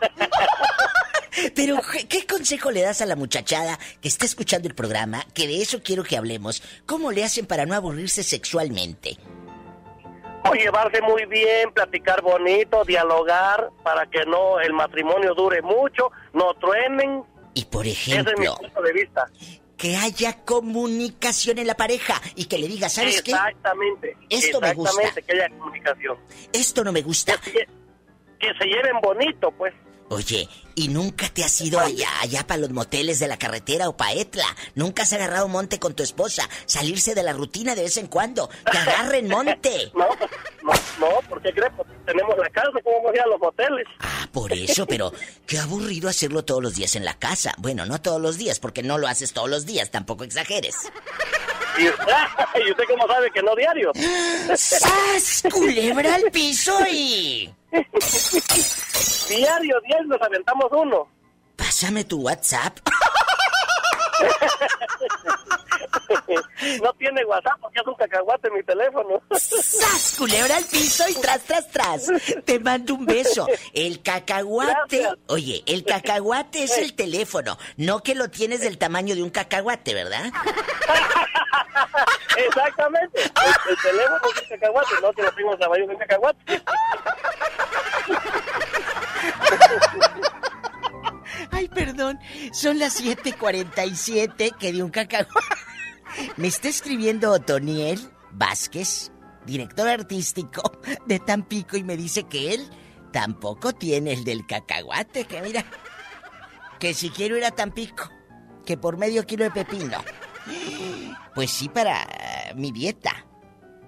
[1.54, 5.24] Pero, ¿qué, consejo le das a la muchachada que está escuchando el programa?
[5.34, 6.62] Que de eso quiero que hablemos.
[6.86, 9.18] ¿Cómo le hacen para no aburrirse sexualmente?
[10.48, 16.54] O llevarse muy bien, platicar bonito, dialogar para que no el matrimonio dure mucho, no
[16.54, 17.24] truenen.
[17.54, 19.26] Y por Ese es mi ejemplo, punto de vista.
[19.76, 23.32] que haya comunicación en la pareja y que le diga, ¿sabes qué?
[23.32, 24.16] Exactamente.
[24.30, 24.90] Esto me gusta.
[25.02, 26.18] Exactamente, que haya comunicación.
[26.52, 27.34] Esto no me gusta.
[28.38, 29.74] Que se lleven bonito, pues.
[30.10, 33.96] Oye, ¿y nunca te has ido allá, allá para los moteles de la carretera o
[33.96, 34.46] pa' Etla?
[34.76, 36.48] ¿Nunca has agarrado monte con tu esposa?
[36.66, 38.48] Salirse de la rutina de vez en cuando.
[38.70, 39.90] ¡Que agarren monte!
[39.96, 43.40] No, no, no, porque crees, Pues tenemos la casa, ¿cómo vamos a ir a los
[43.40, 43.86] moteles?
[44.00, 45.12] Ah, por eso, pero
[45.46, 47.54] qué aburrido hacerlo todos los días en la casa.
[47.58, 50.76] Bueno, no todos los días, porque no lo haces todos los días, tampoco exageres.
[51.78, 51.84] Y,
[52.66, 53.92] ¿y usted cómo sabe que no diario?
[54.56, 55.42] ¡Sas!
[55.52, 57.52] Culebra al piso y...
[59.28, 61.08] diario, diario nos aventamos uno.
[61.56, 62.78] Pásame tu WhatsApp.
[66.82, 69.22] no tiene WhatsApp porque es un cacahuate en mi teléfono.
[69.30, 70.14] ¡Sas!
[70.18, 72.06] Culebra al piso y tras, tras, tras.
[72.44, 73.46] Te mando un beso.
[73.72, 75.00] El cacahuate.
[75.00, 75.18] Gracias.
[75.28, 77.58] Oye, el cacahuate es el teléfono.
[77.76, 80.24] No que lo tienes del tamaño de un cacahuate, ¿verdad?
[82.36, 83.22] Exactamente.
[83.22, 86.62] El, el teléfono es un cacahuate, no que lo tengo el tamaño de un cacahuate.
[91.50, 92.18] Ay, perdón.
[92.52, 95.32] Son las 7:47 que de un cacahuate.
[96.36, 98.00] Me está escribiendo Otoniel
[98.32, 99.12] Vázquez,
[99.44, 100.62] director artístico
[101.06, 102.68] de Tampico, y me dice que él
[103.12, 105.64] tampoco tiene el del cacahuate, que mira,
[106.78, 108.10] que si quiero ir a Tampico,
[108.64, 110.02] que por medio kilo de pepino.
[111.34, 112.06] Pues sí, para
[112.54, 113.26] mi dieta.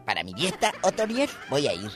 [0.05, 1.91] Para mi dieta, Otoniel, voy a ir.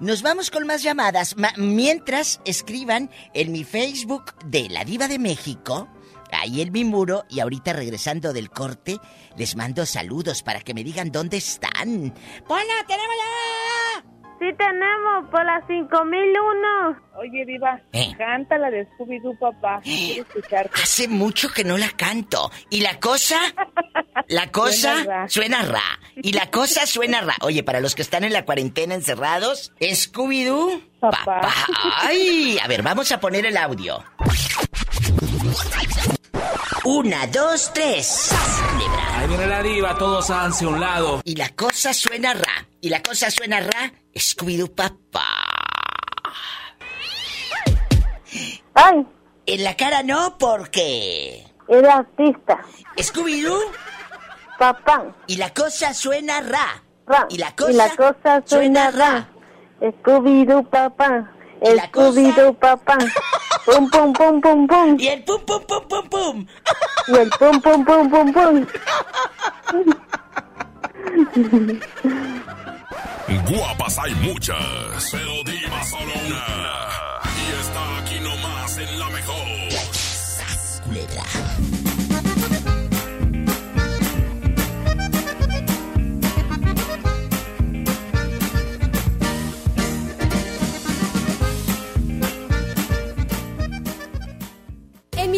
[0.00, 1.36] Nos vamos con más llamadas.
[1.58, 5.88] mientras escriban en mi Facebook de La Diva de México,
[6.32, 8.98] ahí en mi muro, y ahorita regresando del corte,
[9.36, 12.14] les mando saludos para que me digan dónde están.
[12.48, 14.09] ¡Hola, tenemos ya!
[14.40, 16.96] Sí tenemos, por las 5001.
[17.18, 18.14] Oye, Diva, ¿Eh?
[18.16, 19.80] canta la de Scooby-Doo, papá.
[19.84, 20.80] Quiero escucharte.
[20.82, 22.50] Hace mucho que no la canto.
[22.70, 23.38] ¿Y la cosa?
[24.28, 25.82] La cosa suena ra.
[26.14, 27.34] Y la cosa suena ra.
[27.40, 31.40] Oye, para los que están en la cuarentena encerrados, Scooby-Doo, papá.
[31.96, 33.98] Ay, a ver, vamos a poner el audio.
[36.84, 38.30] Una, dos, tres.
[39.16, 41.20] Ahí viene la diva, todos hacia un lado.
[41.24, 42.66] Y la cosa suena ra.
[42.80, 43.92] Y la cosa suena ra.
[44.14, 45.26] Scooby-Doo papá.
[48.74, 49.06] Ay.
[49.46, 51.44] En la cara no, porque.
[51.68, 52.60] Era artista.
[52.96, 53.60] Scooby-Doo.
[54.58, 55.04] Papá.
[55.26, 56.82] Y la cosa suena ra.
[57.06, 57.26] Ra.
[57.28, 59.28] Y la cosa, suena, ra.
[59.80, 61.30] Scooby-Doo papá.
[61.60, 62.98] Scooby-Doo papá.
[63.64, 64.96] Pum, pum, pum, pum, pum.
[64.98, 66.46] Y el pum, pum, pum, pum, pum.
[67.08, 68.66] Y el pum, pum, pum, pum, pum.
[73.48, 77.19] Guapas hay muchas, pero diva solo una.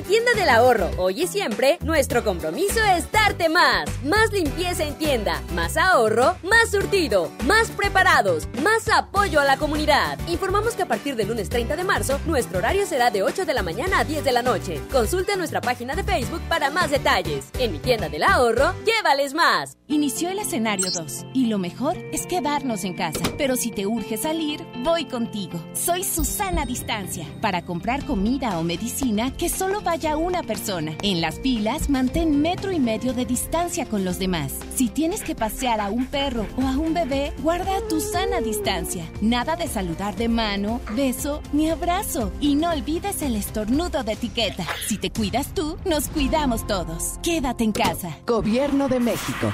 [0.02, 3.88] Tienda del ahorro, hoy y siempre, nuestro compromiso es darte más.
[4.04, 10.18] Más limpieza en tienda, más ahorro, más surtido, más preparados, más apoyo a la comunidad.
[10.28, 13.54] Informamos que a partir del lunes 30 de marzo, nuestro horario será de 8 de
[13.54, 14.80] la mañana a 10 de la noche.
[14.90, 17.50] Consulta nuestra página de Facebook para más detalles.
[17.58, 19.78] En mi tienda del ahorro, llévales más.
[19.86, 23.20] Inició el escenario 2 y lo mejor es quedarnos en casa.
[23.38, 25.62] Pero si te urge salir, voy contigo.
[25.74, 30.97] Soy Susana Distancia para comprar comida o medicina que solo una persona.
[31.02, 34.55] En las filas, mantén metro y medio de distancia con los demás.
[34.74, 39.05] Si tienes que pasear a un perro o a un bebé, guarda tu sana distancia.
[39.20, 42.32] Nada de saludar de mano, beso ni abrazo.
[42.40, 44.64] Y no olvides el estornudo de etiqueta.
[44.89, 47.19] Si te cuidas tú, nos cuidamos todos.
[47.23, 48.16] Quédate en casa.
[48.27, 49.52] Gobierno de México.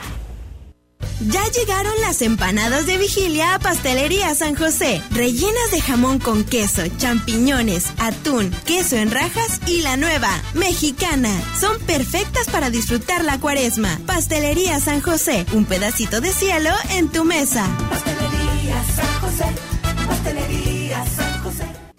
[1.20, 6.82] Ya llegaron las empanadas de vigilia a Pastelería San José, rellenas de jamón con queso,
[6.96, 11.30] champiñones, atún, queso en rajas y la nueva, mexicana.
[11.58, 13.98] Son perfectas para disfrutar la cuaresma.
[14.06, 17.66] Pastelería San José, un pedacito de cielo en tu mesa.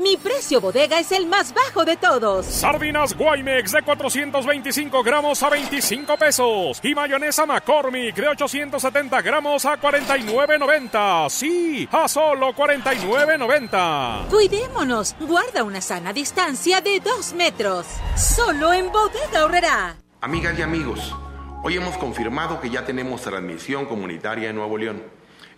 [0.10, 2.44] Mi precio bodega es el más bajo de todos.
[2.44, 6.80] Sardinas Guaymex de 425 gramos a 25 pesos.
[6.82, 11.30] Y mayonesa McCormick de 870 gramos a 49.90.
[11.30, 14.30] Sí, a solo 49.90.
[14.30, 15.16] Cuidémonos.
[15.20, 17.86] Guarda una sana distancia de 2 metros.
[18.16, 19.96] Solo en bodega ahorrará.
[20.22, 21.16] Amigas y amigos,
[21.62, 25.19] hoy hemos confirmado que ya tenemos transmisión comunitaria en Nuevo León.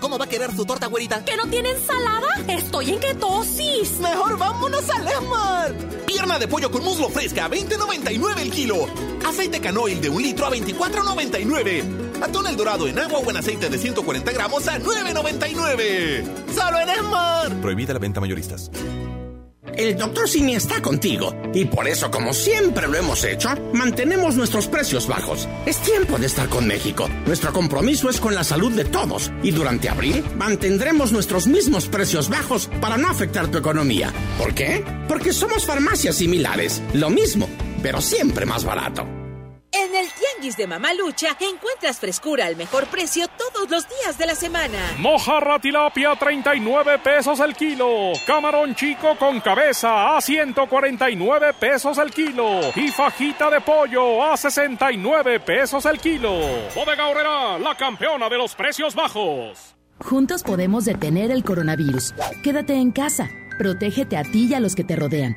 [0.00, 1.24] ¿Cómo va a querer su torta, güerita?
[1.24, 2.28] ¿Que no tiene ensalada?
[2.48, 3.98] Estoy en ketosis.
[4.00, 5.74] Mejor vámonos a Lemar.
[6.06, 8.86] Pierna de pollo con muslo fresca a 20.99 el kilo.
[9.26, 12.22] Aceite canoil de un litro a 24.99.
[12.22, 16.24] Atún el dorado en agua o en aceite de 140 gramos a 9.99.
[16.54, 17.60] ¡Solo en Esmar!
[17.60, 18.70] Prohibida la venta mayoristas.
[19.76, 24.66] El doctor Simi está contigo y por eso, como siempre lo hemos hecho, mantenemos nuestros
[24.66, 25.48] precios bajos.
[25.66, 27.08] Es tiempo de estar con México.
[27.26, 32.28] Nuestro compromiso es con la salud de todos y durante abril mantendremos nuestros mismos precios
[32.28, 34.12] bajos para no afectar tu economía.
[34.38, 34.84] ¿Por qué?
[35.08, 37.48] Porque somos farmacias similares, lo mismo,
[37.82, 39.06] pero siempre más barato.
[39.84, 44.26] En el Tianguis de Mamalucha encuentras frescura al mejor precio todo todos los días de
[44.26, 44.78] la semana.
[44.98, 48.12] Mojarra tilapia 39 pesos el kilo.
[48.26, 52.60] Camarón chico con cabeza a 149 pesos el kilo.
[52.76, 56.32] Y fajita de pollo a 69 pesos el kilo.
[56.74, 59.74] Bodega Horrera, la campeona de los precios bajos.
[60.00, 62.14] Juntos podemos detener el coronavirus.
[62.42, 63.28] Quédate en casa.
[63.58, 65.36] Protégete a ti y a los que te rodean.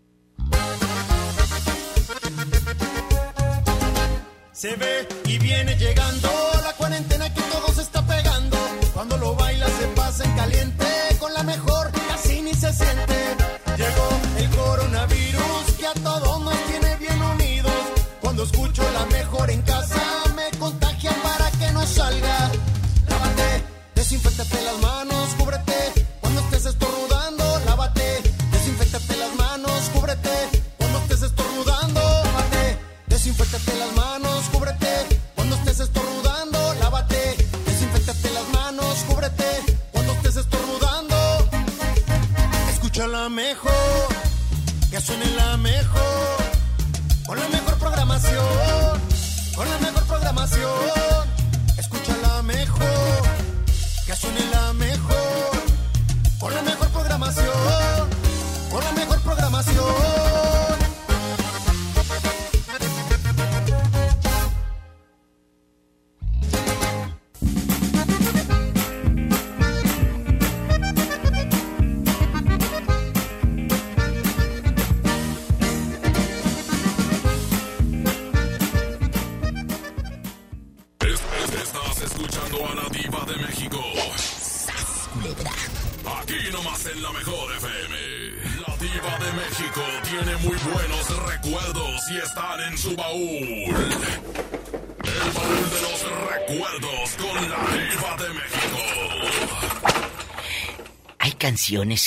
[4.61, 6.29] Se ve y viene llegando
[6.63, 8.55] la cuarentena que todo se está pegando.
[8.93, 10.85] Cuando lo baila se pasa en caliente,
[11.19, 13.20] con la mejor casi ni se siente.
[42.91, 44.07] Escucha la mejor,
[44.89, 46.37] que suene la mejor,
[47.25, 49.01] con la mejor programación,
[49.55, 50.69] con la mejor programación,
[51.77, 53.21] escucha la mejor,
[54.05, 55.51] que suene la mejor,
[56.37, 56.80] con la mejor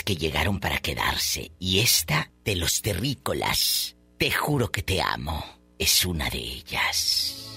[0.02, 5.44] que llegaron para quedarse y esta de los terrícolas, Te juro que te amo,
[5.78, 7.56] es una de ellas.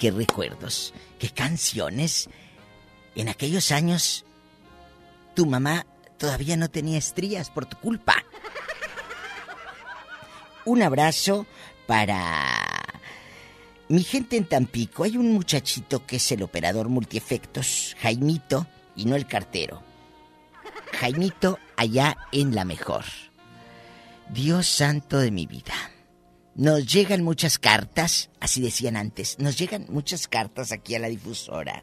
[0.00, 2.28] Qué recuerdos, qué canciones.
[3.14, 4.24] En aquellos años,
[5.36, 5.86] tu mamá
[6.16, 8.24] todavía no tenía estrías por tu culpa.
[10.64, 11.46] Un abrazo
[11.86, 12.82] para
[13.88, 15.04] mi gente en Tampico.
[15.04, 18.66] Hay un muchachito que es el operador multiefectos, Jaimito,
[18.96, 19.82] y no el cartero.
[20.98, 23.04] Jaimito allá en la mejor.
[24.30, 25.74] Dios santo de mi vida.
[26.60, 31.82] Nos llegan muchas cartas, así decían antes, nos llegan muchas cartas aquí a la difusora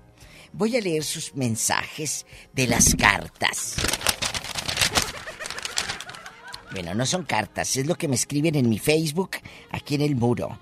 [0.53, 3.77] Voy a leer sus mensajes de las cartas.
[6.71, 9.37] Bueno, no son cartas, es lo que me escriben en mi Facebook,
[9.71, 10.59] aquí en el muro.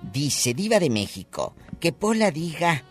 [0.00, 2.82] Dice, Diva de México, que Pola diga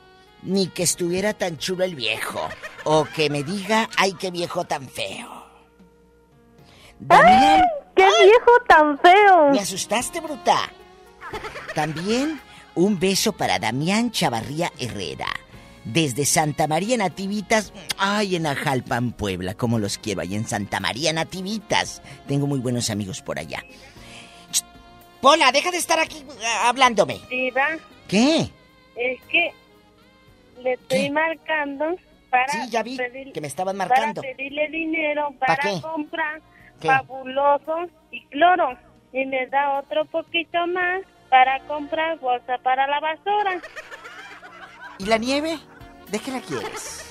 [0.43, 2.47] ni que estuviera tan chulo el viejo,
[2.83, 5.43] o que me diga, ay, qué viejo tan feo.
[6.99, 7.80] Damián.
[8.21, 9.49] ¡Qué viejo tan feo!
[9.51, 10.71] Me asustaste, bruta.
[11.73, 12.39] También
[12.75, 15.27] un beso para Damián Chavarría Herrera.
[15.83, 21.11] Desde Santa María Nativitas, ay, en Ajalpan, Puebla, como los quiero, ahí en Santa María
[21.11, 22.03] Nativitas.
[22.27, 23.63] Tengo muy buenos amigos por allá.
[25.21, 27.19] Pola, deja de estar aquí eh, hablándome.
[27.29, 27.69] Diva.
[28.07, 28.51] ¿Qué?
[28.95, 29.51] Es que
[30.61, 31.95] le estoy marcando
[32.29, 32.51] para.
[32.51, 32.97] Sí, ya vi
[33.33, 34.21] que me estaban marcando.
[34.21, 35.81] Para pedirle dinero para qué?
[35.81, 36.41] comprar
[36.81, 38.77] fabuloso y cloro.
[39.13, 43.61] Y me da otro poquito más para comprar bolsa para la basura.
[44.99, 45.57] ¿Y la nieve?
[46.11, 47.09] ¿De qué la quieres?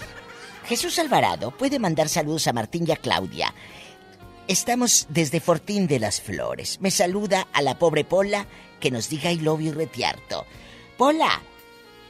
[0.65, 3.53] Jesús Alvarado puede mandar saludos a Martín y a Claudia.
[4.47, 6.81] Estamos desde Fortín de las Flores.
[6.81, 8.47] Me saluda a la pobre Pola
[8.79, 10.47] que nos diga I love you retiarto.
[10.97, 11.41] Pola,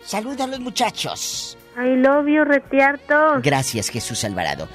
[0.03, 1.57] saluda a los muchachos.
[1.77, 3.41] I love you retiarto.
[3.43, 4.69] Gracias, Jesús Alvarado.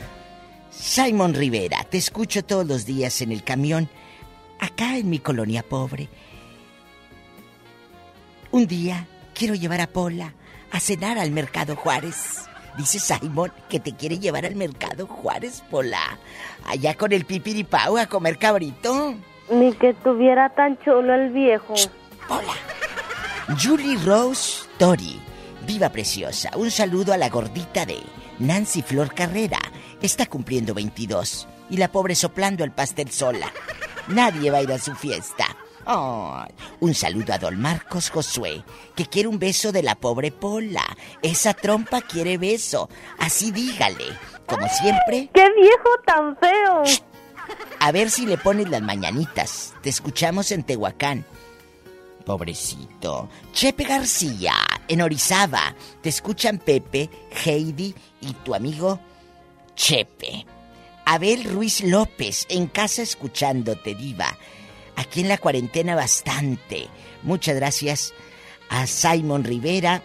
[0.86, 3.90] Simon Rivera, te escucho todos los días en el camión,
[4.60, 6.10] acá en mi colonia pobre.
[8.52, 10.36] Un día quiero llevar a Pola
[10.72, 12.48] a cenar al Mercado Juárez.
[12.78, 16.20] Dice Simon que te quiere llevar al Mercado Juárez, Pola.
[16.68, 19.16] Allá con el pipiripau a comer cabrito.
[19.50, 21.74] Ni que tuviera tan chulo el viejo.
[22.28, 22.54] Pola.
[23.60, 25.20] Julie Rose Tori.
[25.66, 26.52] Viva preciosa.
[26.56, 27.98] Un saludo a la gordita de
[28.38, 29.58] Nancy Flor Carrera.
[30.06, 31.48] Está cumpliendo 22.
[31.72, 33.52] Y la pobre soplando el pastel sola.
[34.08, 35.48] Nadie va a ir a su fiesta.
[35.84, 38.64] Ay, un saludo a don Marcos Josué,
[38.96, 40.86] que quiere un beso de la pobre Pola.
[41.24, 42.88] Esa trompa quiere beso.
[43.18, 44.06] Así dígale.
[44.46, 45.32] Como siempre.
[45.34, 46.84] ¡Qué viejo tan feo!
[47.80, 49.74] A ver si le pones las mañanitas.
[49.82, 51.26] Te escuchamos en Tehuacán.
[52.28, 53.28] Pobrecito.
[53.54, 54.54] Chepe García,
[54.88, 55.74] en Orizaba.
[56.04, 57.10] Te escuchan Pepe,
[57.44, 59.00] Heidi y tu amigo
[59.76, 60.46] Chepe.
[61.06, 64.38] Abel Ruiz López, en casa escuchándote, diva.
[64.96, 66.88] Aquí en la cuarentena bastante.
[67.22, 68.14] Muchas gracias
[68.70, 70.02] a Simon Rivera,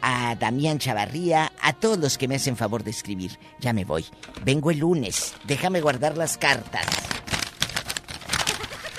[0.00, 3.38] a Damián Chavarría, a todos los que me hacen favor de escribir.
[3.60, 4.06] Ya me voy.
[4.44, 5.34] Vengo el lunes.
[5.44, 6.86] Déjame guardar las cartas.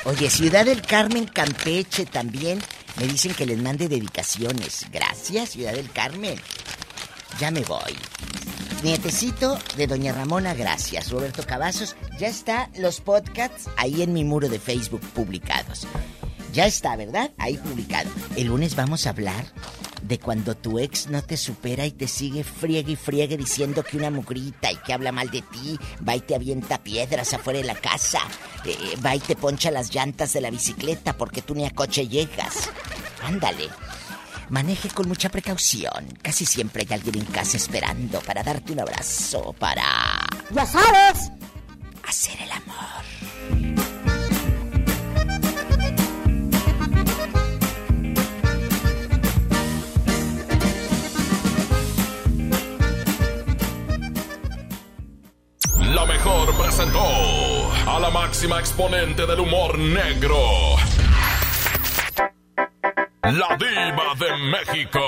[0.05, 2.61] Oye, Ciudad del Carmen, Campeche también.
[2.99, 4.85] Me dicen que les mande dedicaciones.
[4.91, 6.39] Gracias, Ciudad del Carmen.
[7.37, 7.95] Ya me voy.
[8.83, 11.11] Nietecito de Doña Ramona, gracias.
[11.11, 15.85] Roberto Cavazos, ya está los podcasts ahí en mi muro de Facebook publicados.
[16.53, 17.31] Ya está, ¿verdad?
[17.37, 18.09] Ahí publicado.
[18.35, 19.45] El lunes vamos a hablar
[20.01, 23.97] de cuando tu ex no te supera y te sigue friegue y friegue diciendo que
[23.97, 25.77] una mugrita y que habla mal de ti,
[26.07, 28.21] va y te avienta piedras afuera de la casa,
[28.65, 32.07] eh, va y te poncha las llantas de la bicicleta porque tú ni a coche
[32.07, 32.69] llegas.
[33.23, 33.69] Ándale.
[34.49, 36.07] Maneje con mucha precaución.
[36.23, 40.27] Casi siempre hay alguien en casa esperando para darte un abrazo, para...
[40.49, 41.31] ¡Ya sabes!
[42.07, 43.03] Hacer el amor.
[55.93, 60.37] La mejor presentó a la máxima exponente del humor negro.
[63.31, 64.99] La diva de México.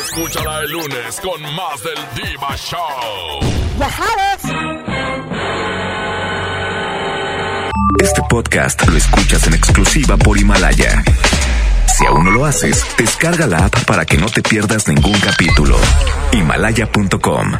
[0.00, 3.40] Escúchala el lunes con más del Diva Show.
[3.78, 4.56] ¡Ya sabes!
[8.02, 11.02] Este podcast lo escuchas en exclusiva por Himalaya.
[11.98, 15.76] Si aún no lo haces, descarga la app para que no te pierdas ningún capítulo.
[16.32, 17.52] Himalaya.com